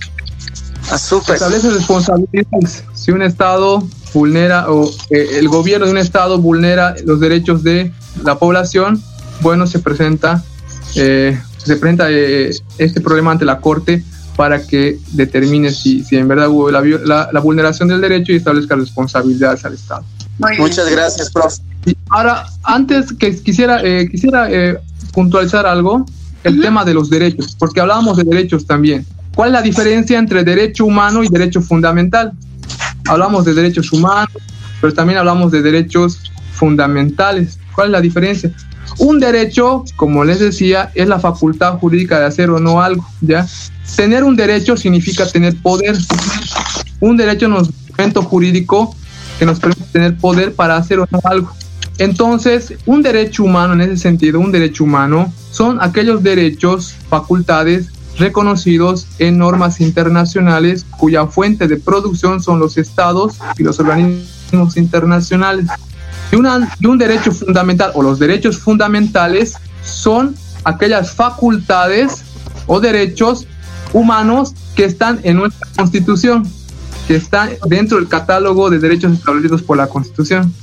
Ah, 0.91 0.95
Establece 0.95 1.69
responsabilidades. 1.69 2.83
Si 2.93 3.11
un 3.11 3.21
estado 3.21 3.87
vulnera 4.13 4.71
o 4.71 4.89
eh, 5.11 5.37
el 5.37 5.47
gobierno 5.47 5.85
de 5.85 5.91
un 5.91 5.97
estado 5.97 6.39
vulnera 6.39 6.95
los 7.05 7.19
derechos 7.19 7.63
de 7.63 7.91
la 8.23 8.39
población, 8.39 9.01
bueno, 9.41 9.67
se 9.67 9.79
presenta 9.79 10.43
eh, 10.95 11.39
se 11.57 11.75
presenta 11.75 12.09
eh, 12.09 12.51
este 12.79 13.01
problema 13.01 13.31
ante 13.31 13.45
la 13.45 13.59
Corte 13.59 14.03
para 14.39 14.65
que 14.65 14.97
determine 15.11 15.69
si, 15.69 16.01
si 16.05 16.15
en 16.15 16.25
verdad 16.29 16.47
hubo 16.47 16.71
la, 16.71 16.81
la, 17.29 17.39
vulneración 17.41 17.89
del 17.89 17.99
derecho 17.99 18.31
y 18.31 18.37
establezca 18.37 18.73
responsabilidades 18.73 19.65
al 19.65 19.73
Estado. 19.73 20.05
Muchas 20.57 20.89
gracias, 20.89 21.29
profe. 21.29 21.57
ahora, 22.07 22.45
antes 22.63 23.11
que 23.11 23.35
quisiera, 23.35 23.81
eh, 23.83 24.07
quisiera 24.09 24.49
eh, 24.49 24.79
puntualizar 25.11 25.65
algo, 25.65 26.05
el 26.45 26.61
tema 26.61 26.85
de 26.85 26.93
los 26.93 27.09
derechos, 27.09 27.53
porque 27.59 27.81
hablábamos 27.81 28.15
de 28.15 28.23
derechos 28.23 28.65
también. 28.65 29.05
¿Cuál 29.35 29.49
es 29.49 29.53
la 29.55 29.61
diferencia 29.61 30.17
entre 30.17 30.45
derecho 30.45 30.85
humano 30.85 31.21
y 31.21 31.27
derecho 31.27 31.61
fundamental? 31.61 32.31
Hablamos 33.09 33.43
de 33.43 33.53
derechos 33.53 33.91
humanos, 33.91 34.31
pero 34.79 34.93
también 34.93 35.19
hablamos 35.19 35.51
de 35.51 35.61
derechos 35.61 36.31
fundamentales. 36.53 37.59
¿Cuál 37.75 37.87
es 37.87 37.91
la 37.91 37.99
diferencia? 37.99 38.53
Un 38.99 39.19
derecho, 39.19 39.83
como 39.97 40.23
les 40.23 40.39
decía, 40.39 40.91
es 40.95 41.09
la 41.09 41.19
facultad 41.19 41.77
jurídica 41.77 42.19
de 42.19 42.25
hacer 42.25 42.49
o 42.49 42.59
no 42.61 42.81
algo, 42.81 43.05
¿ya? 43.19 43.45
Tener 43.95 44.23
un 44.23 44.35
derecho 44.35 44.77
significa 44.77 45.27
tener 45.27 45.55
poder. 45.61 45.97
Un 46.99 47.17
derecho 47.17 47.47
es 47.47 47.51
un 47.51 47.57
instrumento 47.65 48.21
jurídico 48.21 48.95
que 49.37 49.45
nos 49.45 49.59
permite 49.59 49.83
tener 49.91 50.17
poder 50.17 50.53
para 50.53 50.77
hacer 50.77 50.99
o 50.99 51.07
no 51.11 51.19
algo. 51.23 51.51
Entonces, 51.97 52.73
un 52.85 53.01
derecho 53.01 53.43
humano 53.43 53.73
en 53.73 53.81
ese 53.81 53.97
sentido, 53.97 54.39
un 54.39 54.51
derecho 54.51 54.85
humano, 54.85 55.33
son 55.51 55.79
aquellos 55.81 56.23
derechos, 56.23 56.95
facultades 57.09 57.89
reconocidos 58.17 59.07
en 59.17 59.37
normas 59.37 59.81
internacionales 59.81 60.85
cuya 60.97 61.25
fuente 61.27 61.67
de 61.67 61.77
producción 61.77 62.41
son 62.41 62.59
los 62.59 62.77
estados 62.77 63.37
y 63.57 63.63
los 63.63 63.79
organismos 63.79 64.77
internacionales. 64.77 65.67
Y, 66.31 66.35
y 66.35 66.87
un 66.87 66.97
derecho 66.97 67.31
fundamental 67.31 67.91
o 67.95 68.03
los 68.03 68.19
derechos 68.19 68.59
fundamentales 68.59 69.55
son 69.83 70.35
aquellas 70.63 71.11
facultades 71.11 72.23
o 72.67 72.79
derechos 72.79 73.47
humanos 73.93 74.53
que 74.75 74.85
están 74.85 75.19
en 75.23 75.37
nuestra 75.37 75.67
constitución, 75.75 76.47
que 77.07 77.15
están 77.15 77.51
dentro 77.67 77.97
del 77.97 78.07
catálogo 78.07 78.69
de 78.69 78.79
derechos 78.79 79.13
establecidos 79.13 79.61
por 79.61 79.77
la 79.77 79.87
constitución 79.87 80.53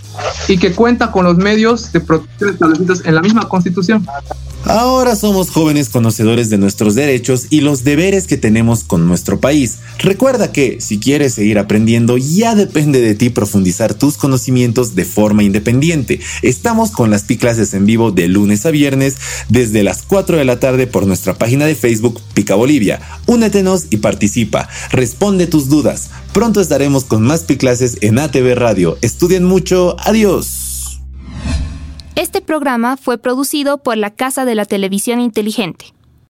y 0.48 0.58
que 0.58 0.72
cuenta 0.72 1.10
con 1.10 1.24
los 1.24 1.36
medios 1.36 1.92
de 1.92 2.00
protección 2.00 2.50
establecidos 2.50 3.04
en 3.04 3.14
la 3.14 3.22
misma 3.22 3.48
constitución. 3.48 4.06
Ahora 4.68 5.14
somos 5.14 5.50
jóvenes 5.50 5.90
conocedores 5.90 6.50
de 6.50 6.58
nuestros 6.58 6.96
derechos 6.96 7.46
y 7.50 7.60
los 7.60 7.84
deberes 7.84 8.26
que 8.26 8.36
tenemos 8.36 8.82
con 8.82 9.06
nuestro 9.06 9.38
país. 9.38 9.76
Recuerda 9.98 10.50
que 10.50 10.80
si 10.80 10.98
quieres 10.98 11.34
seguir 11.34 11.60
aprendiendo 11.60 12.16
ya 12.16 12.56
depende 12.56 13.00
de 13.00 13.14
ti 13.14 13.30
profundizar 13.30 13.94
tus 13.94 14.16
conocimientos 14.16 14.96
de 14.96 15.04
forma 15.04 15.44
independiente. 15.44 16.18
Estamos 16.42 16.90
con 16.90 17.10
las 17.10 17.22
Pi 17.22 17.36
clases 17.36 17.74
en 17.74 17.86
vivo 17.86 18.10
de 18.10 18.26
lunes 18.26 18.66
a 18.66 18.72
viernes 18.72 19.14
desde 19.48 19.84
las 19.84 20.02
4 20.02 20.36
de 20.36 20.44
la 20.44 20.58
tarde 20.58 20.88
por 20.88 21.06
nuestra 21.06 21.34
página 21.34 21.64
de 21.64 21.76
Facebook 21.76 22.20
Pica 22.34 22.56
Bolivia. 22.56 23.00
Únetenos 23.26 23.86
y 23.90 23.98
participa. 23.98 24.68
Responde 24.90 25.46
tus 25.46 25.68
dudas. 25.68 26.10
Pronto 26.32 26.60
estaremos 26.60 27.04
con 27.04 27.22
más 27.22 27.44
Pi 27.44 27.56
clases 27.56 27.98
en 28.00 28.18
ATV 28.18 28.56
Radio. 28.56 28.98
Estudien 29.00 29.44
mucho. 29.44 29.94
Adiós. 30.00 30.65
Este 32.16 32.40
programa 32.40 32.96
fue 32.96 33.18
producido 33.18 33.76
por 33.76 33.98
la 33.98 34.10
Casa 34.10 34.46
de 34.46 34.54
la 34.54 34.64
Televisión 34.64 35.20
Inteligente. 35.20 35.92